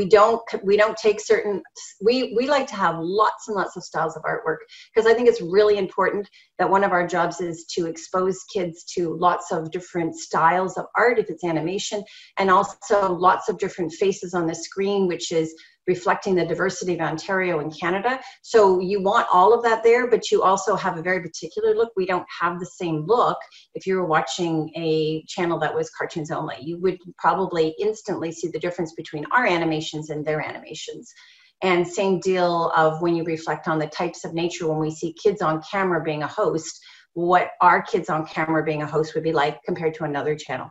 we 0.01 0.09
don't 0.09 0.41
we 0.65 0.79
don't 0.79 0.97
take 0.97 1.21
certain 1.21 1.63
we 2.01 2.33
we 2.35 2.49
like 2.49 2.67
to 2.67 2.75
have 2.75 2.97
lots 2.99 3.49
and 3.49 3.55
lots 3.55 3.77
of 3.77 3.83
styles 3.83 4.17
of 4.17 4.23
artwork 4.23 4.57
because 4.95 5.07
i 5.07 5.13
think 5.13 5.29
it's 5.29 5.43
really 5.43 5.77
important 5.77 6.27
that 6.59 6.71
one 6.71 6.83
of 6.83 6.91
our 6.91 7.07
jobs 7.07 7.43
is 7.43 7.67
to 7.67 7.85
expose 7.85 8.43
kids 8.51 8.83
to 8.85 9.15
lots 9.19 9.53
of 9.53 9.71
different 9.71 10.15
styles 10.15 10.79
of 10.79 10.87
art 10.97 11.19
if 11.19 11.29
it's 11.29 11.45
animation 11.45 12.03
and 12.39 12.51
also 12.51 13.13
lots 13.13 13.51
of 13.51 13.59
different 13.59 13.93
faces 13.93 14.33
on 14.33 14.47
the 14.47 14.55
screen 14.55 15.07
which 15.07 15.33
is 15.33 15.55
reflecting 15.91 16.37
the 16.37 16.47
diversity 16.47 16.95
of 16.95 17.01
Ontario 17.01 17.59
and 17.59 17.77
Canada. 17.77 18.21
So 18.43 18.79
you 18.79 19.03
want 19.03 19.27
all 19.33 19.53
of 19.53 19.65
that 19.65 19.83
there, 19.83 20.09
but 20.09 20.31
you 20.31 20.45
also 20.45 20.77
have 20.77 20.97
a 20.97 21.03
very 21.03 21.21
particular 21.21 21.75
look. 21.75 21.91
We 21.97 22.07
don't 22.07 22.27
have 22.41 22.61
the 22.61 22.71
same 22.81 23.05
look. 23.07 23.37
If 23.75 23.89
you 23.89 23.97
were 23.97 24.07
watching 24.07 24.71
a 24.77 25.25
channel 25.27 25.59
that 25.59 25.75
was 25.75 25.91
cartoons 25.91 26.31
only, 26.31 26.59
you 26.61 26.79
would 26.79 26.99
probably 27.19 27.75
instantly 27.81 28.31
see 28.31 28.49
the 28.49 28.61
difference 28.61 28.93
between 28.95 29.25
our 29.33 29.47
animations 29.47 30.11
and 30.11 30.25
their 30.25 30.41
animations. 30.41 31.13
And 31.61 31.87
same 31.87 32.21
deal 32.21 32.71
of 32.77 33.03
when 33.03 33.17
you 33.17 33.25
reflect 33.25 33.67
on 33.67 33.81
the 33.81 33.89
types 33.89 34.25
of 34.25 34.33
nature 34.33 34.69
when 34.69 34.79
we 34.79 34.93
see 34.93 35.13
kids 35.21 35.43
on 35.43 35.61
camera 35.69 36.05
being 36.05 36.23
a 36.23 36.29
host, 36.29 36.81
what 37.15 37.51
our 37.61 37.83
kids 37.83 38.09
on 38.09 38.25
camera 38.27 38.63
being 38.63 38.83
a 38.83 38.87
host 38.87 39.17
would 39.17 39.25
be 39.25 39.33
like 39.33 39.59
compared 39.67 39.95
to 39.95 40.05
another 40.05 40.37
channel 40.37 40.71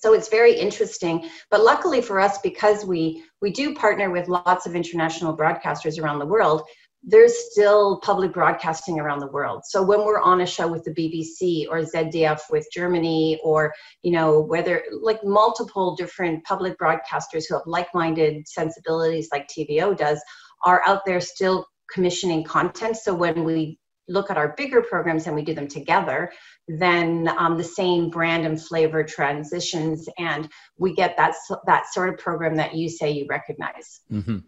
so 0.00 0.14
it's 0.14 0.28
very 0.28 0.54
interesting. 0.54 1.28
But 1.50 1.62
luckily 1.62 2.00
for 2.00 2.20
us 2.20 2.38
because 2.38 2.84
we 2.84 3.24
we 3.40 3.50
do 3.50 3.74
partner 3.74 4.10
with 4.10 4.28
lots 4.28 4.66
of 4.66 4.74
international 4.74 5.36
broadcasters 5.36 6.00
around 6.00 6.18
the 6.18 6.26
world 6.26 6.62
there's 7.04 7.52
still 7.52 8.00
public 8.00 8.32
broadcasting 8.32 8.98
around 8.98 9.20
the 9.20 9.28
world. 9.28 9.62
So 9.64 9.82
when 9.82 10.00
we're 10.00 10.20
on 10.20 10.40
a 10.40 10.46
show 10.46 10.66
with 10.66 10.82
the 10.82 10.90
bbc 10.90 11.68
or 11.70 11.82
zdf 11.82 12.40
with 12.50 12.66
germany 12.72 13.38
or 13.44 13.72
you 14.02 14.10
know 14.10 14.40
whether 14.40 14.82
like 15.00 15.22
multiple 15.22 15.94
different 15.94 16.42
public 16.44 16.76
broadcasters 16.76 17.44
who 17.48 17.54
have 17.54 17.62
like-minded 17.66 18.48
sensibilities 18.48 19.28
like 19.32 19.48
tvo 19.48 19.96
does 19.96 20.20
are 20.64 20.82
out 20.86 21.02
there 21.06 21.20
still 21.20 21.66
commissioning 21.92 22.44
content. 22.44 22.96
So 22.96 23.14
when 23.14 23.44
we 23.44 23.78
look 24.08 24.30
at 24.30 24.36
our 24.36 24.54
bigger 24.56 24.82
programs 24.82 25.26
and 25.26 25.36
we 25.36 25.42
do 25.42 25.54
them 25.54 25.68
together, 25.68 26.32
then 26.66 27.28
um, 27.38 27.56
the 27.56 27.64
same 27.64 28.10
brand 28.10 28.44
and 28.44 28.60
flavor 28.60 29.04
transitions, 29.04 30.08
and 30.18 30.48
we 30.78 30.94
get 30.94 31.16
that 31.16 31.34
that 31.66 31.92
sort 31.92 32.08
of 32.08 32.18
program 32.18 32.56
that 32.56 32.74
you 32.74 32.88
say 32.88 33.10
you 33.10 33.26
recognize. 33.28 34.00
hmm 34.10 34.38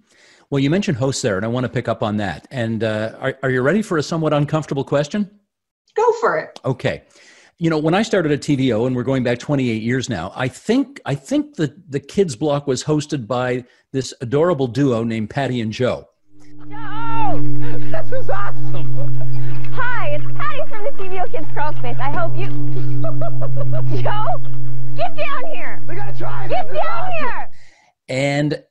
Well, 0.51 0.61
you 0.61 0.71
mentioned 0.71 0.99
hosts 0.99 1.23
there, 1.23 1.37
and 1.37 1.45
I 1.45 1.49
want 1.49 1.65
to 1.65 1.71
pick 1.71 1.89
up 1.89 2.03
on 2.03 2.17
that. 2.19 2.47
And 2.51 2.83
uh, 2.83 3.17
are, 3.21 3.39
are 3.43 3.51
you 3.51 3.63
ready 3.63 3.83
for 3.83 3.99
a 3.99 4.03
somewhat 4.03 4.33
uncomfortable 4.33 4.85
question? 4.85 5.31
Go 5.95 6.13
for 6.21 6.39
it. 6.39 6.61
Okay. 6.65 7.03
You 7.59 7.69
know, 7.69 7.79
when 7.79 7.93
I 7.93 8.03
started 8.03 8.33
at 8.33 8.41
TVO, 8.41 8.87
and 8.87 8.97
we're 8.97 9.03
going 9.03 9.23
back 9.23 9.39
28 9.39 9.83
years 9.83 10.09
now, 10.09 10.33
I 10.35 10.49
think 10.49 11.01
I 11.05 11.15
think 11.15 11.57
the 11.57 11.75
the 11.89 12.01
kids 12.01 12.37
block 12.37 12.67
was 12.67 12.85
hosted 12.85 13.27
by 13.27 13.65
this 13.93 14.15
adorable 14.21 14.67
duo 14.67 15.05
named 15.05 15.31
Patty 15.31 15.61
and 15.61 15.73
Joe. 15.73 16.09
Joe! 16.71 17.60
Crawl 21.61 21.75
Space. 21.75 21.97
I 22.01 22.11
hope 22.11 22.35
you. 22.35 22.47
Joe, 24.03 24.25
get 24.97 25.15
down 25.15 25.45
here! 25.45 25.83
We 25.87 25.95
gotta 25.95 26.17
try 26.17 26.49
Get 26.49 26.71
this. 26.71 26.79
down 26.79 27.13
here! 27.13 27.51
And 28.09 28.65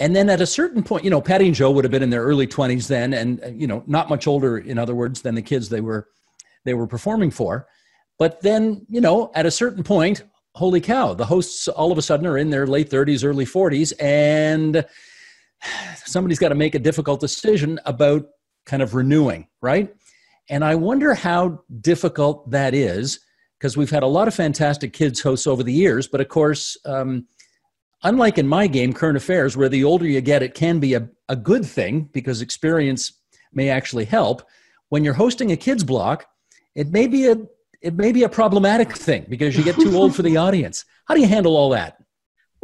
and 0.00 0.16
then 0.16 0.28
at 0.28 0.40
a 0.40 0.46
certain 0.46 0.82
point, 0.82 1.04
you 1.04 1.10
know, 1.10 1.20
Patty 1.20 1.46
and 1.46 1.54
Joe 1.54 1.70
would 1.70 1.84
have 1.84 1.92
been 1.92 2.02
in 2.02 2.10
their 2.10 2.24
early 2.24 2.48
20s 2.48 2.88
then, 2.88 3.14
and 3.14 3.40
you 3.60 3.68
know, 3.68 3.84
not 3.86 4.08
much 4.08 4.26
older, 4.26 4.58
in 4.58 4.80
other 4.80 4.96
words, 4.96 5.22
than 5.22 5.36
the 5.36 5.42
kids 5.42 5.68
they 5.68 5.80
were 5.80 6.08
they 6.64 6.74
were 6.74 6.88
performing 6.88 7.30
for. 7.30 7.68
But 8.18 8.40
then, 8.40 8.84
you 8.88 9.00
know, 9.00 9.30
at 9.36 9.46
a 9.46 9.50
certain 9.52 9.84
point, 9.84 10.24
holy 10.56 10.80
cow, 10.80 11.14
the 11.14 11.26
hosts 11.26 11.68
all 11.68 11.92
of 11.92 11.98
a 11.98 12.02
sudden 12.02 12.26
are 12.26 12.38
in 12.38 12.50
their 12.50 12.66
late 12.66 12.90
30s, 12.90 13.24
early 13.24 13.46
40s, 13.46 13.92
and 14.00 14.84
somebody's 16.04 16.40
got 16.40 16.48
to 16.48 16.56
make 16.56 16.74
a 16.74 16.80
difficult 16.80 17.20
decision 17.20 17.78
about 17.84 18.26
kind 18.66 18.82
of 18.82 18.96
renewing, 18.96 19.46
right? 19.62 19.94
And 20.50 20.64
I 20.64 20.74
wonder 20.74 21.14
how 21.14 21.62
difficult 21.80 22.50
that 22.50 22.74
is 22.74 23.20
because 23.58 23.76
we've 23.76 23.90
had 23.90 24.02
a 24.02 24.08
lot 24.08 24.28
of 24.28 24.34
fantastic 24.34 24.92
kids 24.92 25.20
hosts 25.20 25.46
over 25.46 25.62
the 25.62 25.72
years, 25.72 26.06
but 26.06 26.20
of 26.20 26.28
course, 26.28 26.76
um, 26.84 27.26
unlike 28.02 28.36
in 28.36 28.46
my 28.46 28.66
game, 28.66 28.92
current 28.92 29.16
affairs, 29.16 29.56
where 29.56 29.68
the 29.68 29.84
older 29.84 30.06
you 30.06 30.20
get, 30.20 30.42
it 30.42 30.54
can 30.54 30.78
be 30.78 30.94
a, 30.94 31.08
a 31.28 31.36
good 31.36 31.64
thing 31.64 32.08
because 32.12 32.42
experience 32.42 33.12
may 33.52 33.70
actually 33.70 34.04
help. 34.04 34.42
When 34.90 35.02
you're 35.02 35.14
hosting 35.14 35.50
a 35.52 35.56
kids 35.56 35.82
block, 35.82 36.26
it 36.74 36.90
may 36.90 37.06
be 37.06 37.28
a 37.28 37.36
it 37.80 37.94
may 37.94 38.12
be 38.12 38.22
a 38.22 38.28
problematic 38.30 38.96
thing 38.96 39.26
because 39.28 39.54
you 39.56 39.62
get 39.62 39.76
too 39.76 39.94
old 39.94 40.16
for 40.16 40.22
the 40.22 40.36
audience. 40.46 40.86
How 41.06 41.14
do 41.14 41.20
you 41.20 41.26
handle 41.26 41.54
all 41.54 41.68
that? 41.70 41.98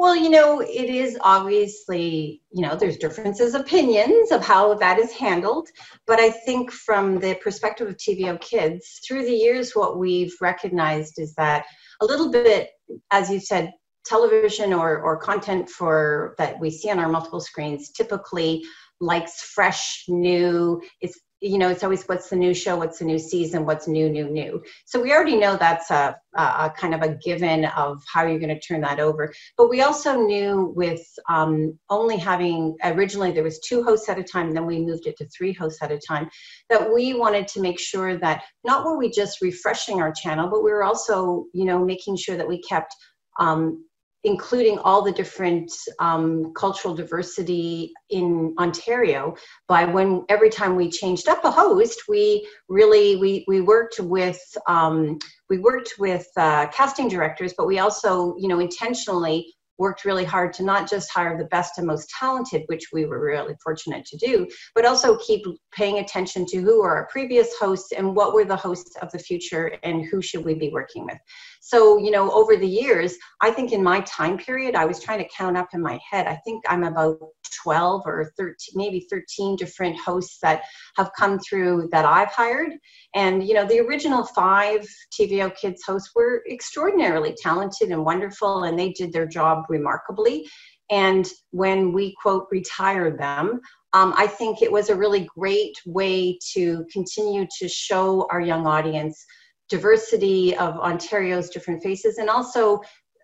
Well, 0.00 0.16
you 0.16 0.30
know, 0.30 0.62
it 0.62 0.88
is 0.88 1.18
obviously, 1.20 2.40
you 2.52 2.62
know, 2.62 2.74
there's 2.74 2.96
differences 2.96 3.52
opinions 3.52 4.30
of 4.30 4.42
how 4.42 4.72
that 4.76 4.98
is 4.98 5.12
handled. 5.12 5.68
But 6.06 6.18
I 6.18 6.30
think 6.30 6.72
from 6.72 7.20
the 7.20 7.34
perspective 7.34 7.86
of 7.86 7.98
TVO 7.98 8.40
kids, 8.40 9.02
through 9.06 9.26
the 9.26 9.34
years, 9.34 9.72
what 9.76 9.98
we've 9.98 10.34
recognized 10.40 11.18
is 11.18 11.34
that 11.34 11.66
a 12.00 12.06
little 12.06 12.30
bit, 12.30 12.70
as 13.10 13.30
you 13.30 13.40
said, 13.40 13.72
television 14.06 14.72
or, 14.72 15.02
or 15.02 15.18
content 15.18 15.68
for 15.68 16.34
that 16.38 16.58
we 16.58 16.70
see 16.70 16.90
on 16.90 16.98
our 16.98 17.10
multiple 17.10 17.38
screens 17.38 17.90
typically 17.90 18.64
likes 19.02 19.42
fresh, 19.42 20.04
new, 20.08 20.80
it's 21.02 21.20
you 21.40 21.56
know, 21.56 21.70
it's 21.70 21.82
always 21.82 22.04
what's 22.04 22.28
the 22.28 22.36
new 22.36 22.52
show, 22.52 22.76
what's 22.76 22.98
the 22.98 23.04
new 23.04 23.18
season, 23.18 23.64
what's 23.64 23.88
new, 23.88 24.10
new, 24.10 24.28
new. 24.28 24.62
So 24.84 25.00
we 25.00 25.12
already 25.12 25.36
know 25.36 25.56
that's 25.56 25.90
a, 25.90 26.14
a, 26.34 26.70
kind 26.76 26.94
of 26.94 27.00
a 27.00 27.14
given 27.14 27.64
of 27.64 28.02
how 28.12 28.26
you're 28.26 28.38
going 28.38 28.54
to 28.54 28.60
turn 28.60 28.82
that 28.82 29.00
over. 29.00 29.32
But 29.56 29.70
we 29.70 29.80
also 29.80 30.20
knew 30.20 30.72
with 30.76 31.02
um, 31.30 31.78
only 31.88 32.18
having 32.18 32.76
originally 32.84 33.32
there 33.32 33.42
was 33.42 33.58
two 33.60 33.82
hosts 33.82 34.08
at 34.10 34.18
a 34.18 34.22
time, 34.22 34.52
then 34.52 34.66
we 34.66 34.80
moved 34.80 35.06
it 35.06 35.16
to 35.16 35.28
three 35.28 35.54
hosts 35.54 35.82
at 35.82 35.90
a 35.90 35.98
time. 35.98 36.28
That 36.68 36.92
we 36.92 37.14
wanted 37.14 37.48
to 37.48 37.60
make 37.60 37.80
sure 37.80 38.18
that 38.18 38.42
not 38.64 38.84
were 38.84 38.98
we 38.98 39.10
just 39.10 39.40
refreshing 39.40 40.02
our 40.02 40.12
channel, 40.12 40.48
but 40.50 40.62
we 40.62 40.70
were 40.70 40.84
also, 40.84 41.46
you 41.54 41.64
know, 41.64 41.82
making 41.82 42.16
sure 42.16 42.36
that 42.36 42.48
we 42.48 42.60
kept 42.60 42.94
um, 43.38 43.84
including 44.24 44.78
all 44.78 45.02
the 45.02 45.12
different 45.12 45.72
um, 45.98 46.52
cultural 46.54 46.94
diversity 46.94 47.92
in 48.10 48.54
Ontario. 48.58 49.34
By 49.68 49.84
when 49.84 50.24
every 50.28 50.50
time 50.50 50.76
we 50.76 50.90
changed 50.90 51.28
up 51.28 51.44
a 51.44 51.50
host, 51.50 52.02
we 52.08 52.46
really 52.68 53.16
we 53.16 53.44
we 53.48 53.60
worked 53.60 53.98
with 54.00 54.40
um, 54.66 55.18
we 55.48 55.58
worked 55.58 55.94
with 55.98 56.26
uh, 56.36 56.66
casting 56.68 57.08
directors, 57.08 57.54
but 57.56 57.66
we 57.66 57.78
also 57.78 58.34
you 58.38 58.48
know 58.48 58.60
intentionally 58.60 59.54
worked 59.80 60.04
really 60.04 60.24
hard 60.24 60.52
to 60.52 60.62
not 60.62 60.88
just 60.88 61.10
hire 61.10 61.36
the 61.36 61.46
best 61.46 61.78
and 61.78 61.86
most 61.86 62.08
talented, 62.10 62.62
which 62.66 62.88
we 62.92 63.06
were 63.06 63.18
really 63.18 63.54
fortunate 63.64 64.04
to 64.04 64.16
do, 64.18 64.46
but 64.74 64.84
also 64.84 65.16
keep 65.16 65.42
paying 65.72 65.98
attention 65.98 66.44
to 66.46 66.58
who 66.58 66.82
are 66.82 66.96
our 66.96 67.08
previous 67.10 67.48
hosts 67.58 67.90
and 67.92 68.14
what 68.14 68.34
were 68.34 68.44
the 68.44 68.54
hosts 68.54 68.94
of 69.02 69.10
the 69.10 69.18
future 69.18 69.78
and 69.82 70.04
who 70.04 70.20
should 70.20 70.44
we 70.44 70.54
be 70.54 70.68
working 70.68 71.06
with. 71.06 71.18
So, 71.60 71.98
you 71.98 72.10
know, 72.10 72.30
over 72.30 72.56
the 72.56 72.66
years, 72.66 73.14
I 73.40 73.50
think 73.50 73.72
in 73.72 73.82
my 73.82 74.00
time 74.02 74.38
period, 74.38 74.74
I 74.74 74.84
was 74.84 75.02
trying 75.02 75.18
to 75.18 75.28
count 75.34 75.56
up 75.56 75.68
in 75.72 75.80
my 75.80 75.98
head. 76.08 76.26
I 76.26 76.36
think 76.44 76.62
I'm 76.68 76.84
about 76.84 77.18
12 77.62 78.02
or 78.06 78.32
13, 78.36 78.56
maybe 78.74 79.06
13 79.10 79.56
different 79.56 79.98
hosts 79.98 80.38
that 80.42 80.62
have 80.96 81.10
come 81.16 81.38
through 81.38 81.88
that 81.92 82.04
I've 82.04 82.32
hired. 82.32 82.72
And, 83.14 83.46
you 83.46 83.54
know, 83.54 83.66
the 83.66 83.80
original 83.80 84.24
five 84.24 84.86
TVO 85.18 85.54
Kids 85.56 85.82
hosts 85.84 86.10
were 86.14 86.42
extraordinarily 86.50 87.34
talented 87.40 87.90
and 87.90 88.04
wonderful, 88.04 88.64
and 88.64 88.78
they 88.78 88.90
did 88.92 89.12
their 89.12 89.26
job 89.26 89.64
remarkably. 89.70 90.46
And 90.90 91.26
when 91.52 91.92
we 91.92 92.14
quote 92.20 92.46
retire 92.50 93.16
them, 93.16 93.60
um, 93.92 94.14
I 94.16 94.26
think 94.26 94.60
it 94.60 94.70
was 94.70 94.88
a 94.88 94.96
really 94.96 95.28
great 95.36 95.76
way 95.86 96.38
to 96.52 96.84
continue 96.92 97.46
to 97.58 97.68
show 97.68 98.26
our 98.30 98.40
young 98.40 98.66
audience 98.66 99.24
diversity 99.68 100.56
of 100.56 100.74
Ontario's 100.78 101.48
different 101.48 101.82
faces 101.82 102.18
and 102.18 102.28
also 102.28 102.80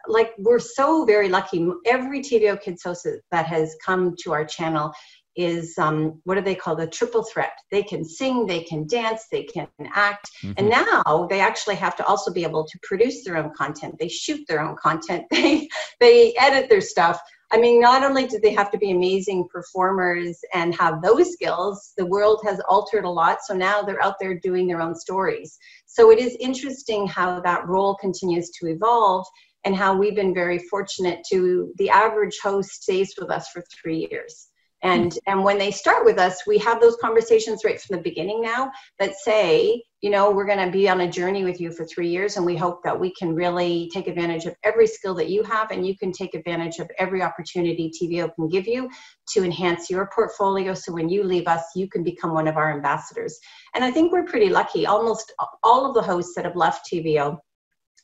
like 0.09 0.30
we're 0.38 0.61
so 0.61 1.04
very 1.04 1.28
lucky 1.28 1.68
every 1.85 2.20
TVO 2.20 2.61
Kids 2.62 2.82
host 2.85 3.09
that 3.32 3.46
has 3.46 3.74
come 3.85 4.14
to 4.22 4.32
our 4.32 4.44
channel 4.44 4.92
is 5.37 5.77
um, 5.79 6.20
what 6.25 6.35
do 6.37 6.40
they 6.40 6.55
call 6.55 6.75
the 6.77 6.87
triple 6.87 7.22
threat 7.25 7.53
they 7.70 7.83
can 7.83 8.05
sing 8.05 8.46
they 8.46 8.62
can 8.62 8.87
dance 8.87 9.27
they 9.31 9.44
can 9.44 9.68
act 9.94 10.31
Mhm. 10.42 10.55
and 10.57 10.68
now 10.68 11.27
they 11.29 11.40
actually 11.40 11.77
have 11.77 11.96
to 11.96 12.05
also 12.07 12.33
be 12.33 12.42
able 12.42 12.66
to 12.66 12.79
produce 12.83 13.25
their 13.25 13.37
own 13.37 13.53
content 13.57 13.96
they 13.99 14.09
shoot 14.09 14.40
their 14.49 14.61
own 14.61 14.77
content 14.77 15.25
they 15.31 15.68
they 16.01 16.35
edit 16.38 16.68
their 16.68 16.81
stuff 16.81 17.20
I 17.53 17.59
mean, 17.59 17.81
not 17.81 18.03
only 18.03 18.27
do 18.27 18.40
they 18.40 18.53
have 18.55 18.72
to 18.72 18.79
be 18.79 18.90
amazing 18.90 19.46
performers 19.53 20.38
and 20.53 20.75
have 20.75 21.01
those 21.01 21.33
skills, 21.33 21.92
the 21.96 22.07
world 22.07 22.40
has 22.44 22.61
altered 22.68 23.05
a 23.05 23.11
lot. 23.11 23.38
So 23.44 23.55
now 23.55 23.83
they're 23.83 24.03
out 24.03 24.16
there 24.20 24.35
doing 24.35 24.66
their 24.66 24.81
own 24.81 24.96
stories. 24.96 25.57
So 25.87 26.11
it 26.11 26.18
is 26.18 26.37
interesting 26.40 27.07
how 27.07 27.40
that 27.40 27.66
role 27.68 27.94
continues 28.01 28.51
to 28.59 28.66
evolve 28.66 29.27
and 29.64 29.77
how 29.77 29.96
we've 29.96 30.14
been 30.14 30.35
very 30.35 30.59
fortunate 30.59 31.20
to 31.31 31.72
the 31.77 31.90
average 31.90 32.38
host 32.42 32.83
stays 32.83 33.14
with 33.18 33.31
us 33.31 33.49
for 33.49 33.62
three 33.81 34.09
years. 34.11 34.45
And, 34.82 35.18
and 35.26 35.42
when 35.42 35.58
they 35.58 35.70
start 35.70 36.04
with 36.04 36.18
us, 36.18 36.42
we 36.46 36.58
have 36.58 36.80
those 36.80 36.96
conversations 37.00 37.62
right 37.64 37.80
from 37.80 37.96
the 37.96 38.02
beginning 38.02 38.42
now 38.42 38.70
that 38.98 39.14
say, 39.16 39.82
you 40.02 40.10
know, 40.10 40.30
we're 40.30 40.46
going 40.46 40.64
to 40.64 40.70
be 40.70 40.88
on 40.88 41.00
a 41.00 41.10
journey 41.10 41.44
with 41.44 41.60
you 41.60 41.72
for 41.72 41.86
three 41.86 42.08
years, 42.08 42.36
and 42.36 42.44
we 42.44 42.56
hope 42.56 42.82
that 42.84 42.98
we 42.98 43.12
can 43.14 43.34
really 43.34 43.90
take 43.92 44.06
advantage 44.06 44.44
of 44.44 44.54
every 44.62 44.86
skill 44.86 45.14
that 45.14 45.30
you 45.30 45.42
have, 45.42 45.70
and 45.70 45.86
you 45.86 45.96
can 45.96 46.12
take 46.12 46.34
advantage 46.34 46.78
of 46.78 46.88
every 46.98 47.22
opportunity 47.22 47.90
TVO 47.90 48.32
can 48.34 48.48
give 48.48 48.68
you 48.68 48.90
to 49.32 49.42
enhance 49.42 49.88
your 49.88 50.08
portfolio. 50.14 50.74
So 50.74 50.92
when 50.92 51.08
you 51.08 51.24
leave 51.24 51.48
us, 51.48 51.64
you 51.74 51.88
can 51.88 52.04
become 52.04 52.34
one 52.34 52.46
of 52.46 52.56
our 52.56 52.72
ambassadors. 52.72 53.38
And 53.74 53.82
I 53.82 53.90
think 53.90 54.12
we're 54.12 54.24
pretty 54.24 54.50
lucky. 54.50 54.86
Almost 54.86 55.32
all 55.64 55.86
of 55.86 55.94
the 55.94 56.02
hosts 56.02 56.34
that 56.36 56.44
have 56.44 56.56
left 56.56 56.86
TVO 56.92 57.38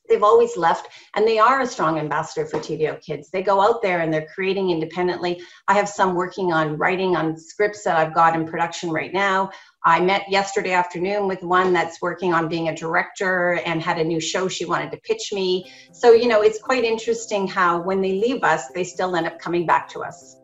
they've 0.08 0.22
always 0.22 0.56
left 0.56 0.88
and 1.14 1.26
they 1.26 1.38
are 1.38 1.60
a 1.60 1.66
strong 1.66 1.98
ambassador 1.98 2.46
for 2.46 2.58
TVO 2.58 3.00
kids. 3.00 3.30
They 3.30 3.42
go 3.42 3.60
out 3.60 3.82
there 3.82 4.00
and 4.00 4.12
they're 4.12 4.28
creating 4.34 4.70
independently. 4.70 5.42
I 5.68 5.74
have 5.74 5.88
some 5.88 6.14
working 6.14 6.52
on 6.52 6.76
writing 6.76 7.16
on 7.16 7.36
scripts 7.36 7.84
that 7.84 7.96
I've 7.96 8.14
got 8.14 8.34
in 8.34 8.46
production 8.46 8.90
right 8.90 9.12
now. 9.12 9.50
I 9.84 10.00
met 10.00 10.30
yesterday 10.30 10.72
afternoon 10.72 11.26
with 11.26 11.42
one 11.42 11.72
that's 11.72 12.00
working 12.00 12.32
on 12.32 12.48
being 12.48 12.68
a 12.68 12.76
director 12.76 13.60
and 13.66 13.82
had 13.82 13.98
a 13.98 14.04
new 14.04 14.20
show 14.20 14.46
she 14.46 14.64
wanted 14.64 14.92
to 14.92 14.98
pitch 14.98 15.32
me. 15.32 15.70
So, 15.92 16.12
you 16.12 16.28
know, 16.28 16.42
it's 16.42 16.60
quite 16.60 16.84
interesting 16.84 17.48
how 17.48 17.80
when 17.82 18.00
they 18.00 18.12
leave 18.12 18.44
us, 18.44 18.68
they 18.68 18.84
still 18.84 19.16
end 19.16 19.26
up 19.26 19.40
coming 19.40 19.66
back 19.66 19.88
to 19.90 20.00
us. 20.00 20.36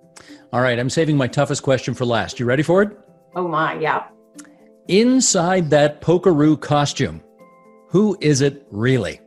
All 0.52 0.60
right, 0.60 0.78
I'm 0.78 0.90
saving 0.90 1.16
my 1.16 1.28
toughest 1.28 1.62
question 1.62 1.94
for 1.94 2.04
last. 2.04 2.40
You 2.40 2.46
ready 2.46 2.64
for 2.64 2.82
it? 2.82 2.98
Oh 3.36 3.46
my, 3.46 3.78
yeah. 3.78 4.08
Inside 4.88 5.70
that 5.70 6.00
Polkaroo 6.00 6.60
costume, 6.60 7.22
who 7.90 8.16
is 8.20 8.40
it 8.40 8.66
really? 8.70 9.20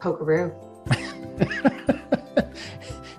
Polkaroo. 0.00 0.54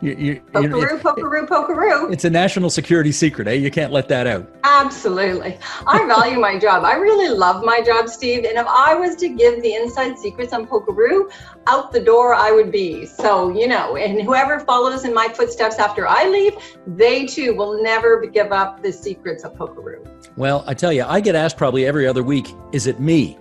You, 0.02 0.16
you, 0.16 0.42
Polkaroo, 0.54 0.96
it- 0.96 1.04
Polkaroo, 1.04 1.46
Polkaroo. 1.48 2.14
it's 2.14 2.24
a 2.24 2.30
national 2.30 2.70
security 2.70 3.12
secret, 3.12 3.50
eh? 3.50 3.54
You 3.54 3.70
can't 3.70 3.92
let 3.92 4.08
that 4.08 4.28
out. 4.28 4.50
Absolutely. 4.64 5.58
I 5.86 6.06
value 6.08 6.40
my 6.40 6.58
job. 6.58 6.86
I 6.86 6.96
really 6.96 7.28
love 7.28 7.66
my 7.66 7.82
job, 7.82 8.08
Steve. 8.08 8.46
And 8.46 8.58
if 8.58 8.66
I 8.66 8.96
was 8.96 9.18
to 9.18 9.28
give 9.28 9.62
the 9.62 9.76
inside 9.76 10.18
secrets 10.18 10.54
on 10.54 10.68
Polkaroo, 10.68 11.30
out 11.68 11.92
the 11.92 12.00
door 12.00 12.34
I 12.34 12.52
would 12.52 12.72
be. 12.72 13.06
So, 13.06 13.54
you 13.54 13.68
know, 13.68 13.98
and 13.98 14.22
whoever 14.22 14.62
follows 14.62 15.04
in 15.04 15.14
my 15.14 15.28
footsteps 15.28 15.80
after 15.80 16.08
I 16.08 16.30
leave, 16.30 16.54
they 16.88 17.26
too 17.26 17.54
will 17.54 17.84
never 17.84 18.26
give 18.26 18.54
up 18.54 18.82
the 18.82 18.94
secrets 18.94 19.44
of 19.44 19.54
Polkaroo. 19.56 20.08
Well, 20.38 20.64
I 20.66 20.76
tell 20.76 20.94
you, 20.94 21.04
I 21.04 21.20
get 21.20 21.36
asked 21.36 21.58
probably 21.58 21.86
every 21.86 22.08
other 22.08 22.24
week, 22.24 22.54
is 22.72 22.88
it 22.88 23.02
me? 23.02 23.38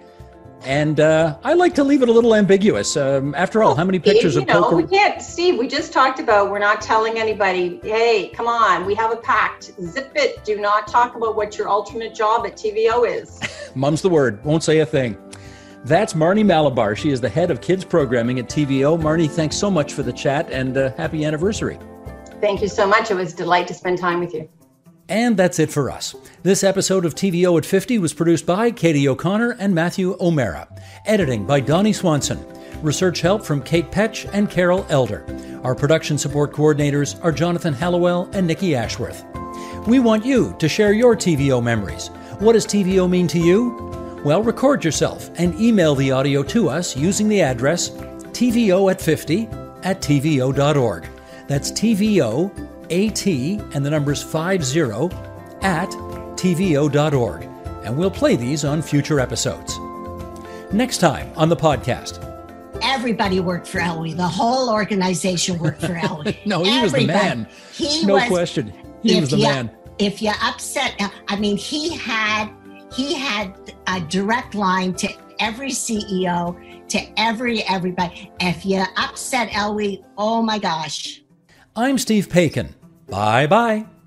And 0.63 0.99
uh, 1.01 1.39
I 1.45 1.55
like 1.55 1.75
to 1.77 1.85
leave 1.85 2.03
it 2.03 2.09
a 2.09 2.13
little 2.13 2.35
ambiguous. 2.35 2.97
Um, 2.97 3.35
after 3.35 3.63
all, 3.63 3.75
how 3.75 3.85
many 3.85 3.99
pictures 3.99 4.37
of 4.37 4.47
know, 4.47 4.63
poker? 4.63 4.77
we 4.77 4.87
can't, 4.87 5.23
Steve, 5.23 5.57
we 5.57 5.69
just 5.69 5.93
talked 5.93 6.19
about 6.19 6.51
we're 6.51 6.59
not 6.59 6.81
telling 6.83 7.19
anybody, 7.19 7.81
hey, 7.83 8.31
come 8.35 8.47
on, 8.47 8.85
we 8.85 8.95
have 8.97 9.13
a 9.13 9.17
pact. 9.17 9.73
Zip 9.81 10.13
it. 10.17 10.45
Do 10.45 10.61
not 10.61 10.89
talk 10.89 11.15
about 11.15 11.37
what 11.37 11.57
your 11.57 11.69
alternate 11.69 12.15
job 12.15 12.45
at 12.47 12.57
TVO 12.57 13.09
is. 13.09 13.41
Mum's 13.75 14.03
the 14.03 14.11
word, 14.11 14.45
won't 14.45 14.65
say 14.65 14.81
a 14.81 14.87
thing. 14.87 15.17
That's 15.85 16.15
Marney 16.15 16.43
Malabar. 16.43 16.97
She 16.97 17.11
is 17.11 17.21
the 17.21 17.29
head 17.29 17.51
of 17.51 17.61
kids 17.61 17.85
programming 17.85 18.41
at 18.41 18.49
TVO. 18.49 19.01
Marney, 19.01 19.29
thanks 19.29 19.57
so 19.57 19.71
much 19.71 19.93
for 19.93 20.03
the 20.03 20.13
chat 20.13 20.51
and 20.51 20.77
uh, 20.77 20.93
happy 20.97 21.25
anniversary. 21.25 21.79
Thank 22.41 22.63
you 22.63 22.69
so 22.69 22.87
much. 22.87 23.11
It 23.11 23.15
was 23.15 23.33
a 23.33 23.37
delight 23.37 23.69
to 23.69 23.75
spend 23.75 23.99
time 23.99 24.21
with 24.21 24.35
you. 24.35 24.49
And 25.09 25.37
that's 25.37 25.59
it 25.59 25.71
for 25.71 25.91
us. 25.91 26.15
This 26.43 26.63
episode 26.63 27.05
of 27.05 27.15
TVO 27.15 27.57
at 27.57 27.65
50 27.65 27.99
was 27.99 28.13
produced 28.13 28.45
by 28.45 28.71
Katie 28.71 29.09
O'Connor 29.09 29.57
and 29.59 29.75
Matthew 29.75 30.17
O'Mara. 30.21 30.69
Editing 31.07 31.47
by 31.47 31.61
Donnie 31.61 31.95
Swanson. 31.95 32.45
Research 32.83 33.23
help 33.23 33.43
from 33.43 33.63
Kate 33.63 33.91
Petch 33.91 34.29
and 34.33 34.51
Carol 34.51 34.87
Elder. 34.91 35.25
Our 35.65 35.75
production 35.75 36.19
support 36.19 36.53
coordinators 36.53 37.23
are 37.25 37.33
Jonathan 37.33 37.73
Hallowell 37.73 38.29
and 38.33 38.47
Nikki 38.47 38.77
Ashworth. 38.77 39.25
We 39.87 39.99
want 39.99 40.25
you 40.25 40.55
to 40.59 40.69
share 40.69 40.93
your 40.93 41.17
TVO 41.17 41.63
memories. 41.63 42.09
What 42.39 42.53
does 42.53 42.67
TVO 42.67 43.09
mean 43.09 43.27
to 43.29 43.39
you? 43.39 44.21
Well, 44.25 44.43
record 44.43 44.85
yourself 44.85 45.31
and 45.39 45.59
email 45.59 45.95
the 45.95 46.13
audio 46.13 46.43
to 46.45 46.69
us 46.69 46.97
using 46.97 47.29
the 47.29 47.41
address 47.41 47.91
TVO 47.91 48.91
at 48.91 49.01
50 49.01 49.47
at 49.85 50.03
TVO.org. 50.03 51.09
That's 51.47 51.73
TVO, 51.73 52.68
AT, 52.91 53.27
and 53.27 53.85
the 53.85 53.91
numbers 53.91 54.23
50 54.23 54.83
at 55.63 55.91
TVO.org. 56.39 57.43
And 57.85 57.97
we'll 57.97 58.11
play 58.11 58.37
these 58.37 58.65
on 58.65 58.83
future 58.83 59.21
episodes. 59.21 59.79
Next 60.73 60.99
time 60.99 61.33
on 61.37 61.49
the 61.49 61.57
podcast. 61.57 62.25
Everybody 62.83 63.41
worked 63.41 63.67
for 63.67 63.79
Elwy. 63.79 64.17
The 64.17 64.27
whole 64.27 64.71
organization 64.71 65.59
worked 65.59 65.81
for 65.81 65.95
Elwy. 65.95 66.45
No, 66.47 66.63
he 66.63 66.81
was 66.83 66.93
the 66.93 67.07
man. 67.07 67.49
He 67.73 68.05
no 68.05 68.15
was, 68.15 68.25
question. 68.25 68.73
He 69.03 69.21
was 69.21 69.31
the 69.31 69.39
you- 69.39 69.45
man. 69.45 69.71
If 69.99 70.23
you 70.23 70.31
upset, 70.43 70.95
I 71.27 71.37
mean, 71.37 71.57
he 71.57 71.97
had 71.97 72.51
he 72.95 73.15
had 73.15 73.53
a 73.89 74.01
direct 74.03 74.55
line 74.55 74.95
to 74.95 75.09
every 75.41 75.71
CEO, 75.71 76.57
to 76.89 77.01
every 77.17 77.65
everybody. 77.65 78.31
If 78.39 78.65
you 78.65 78.85
upset 78.97 79.49
Elwy, 79.49 80.05
oh 80.17 80.41
my 80.43 80.59
gosh. 80.59 81.23
I'm 81.75 81.99
Steve 81.99 82.29
Paikin. 82.29 82.75
Bye 83.09 83.47
bye. 83.47 83.98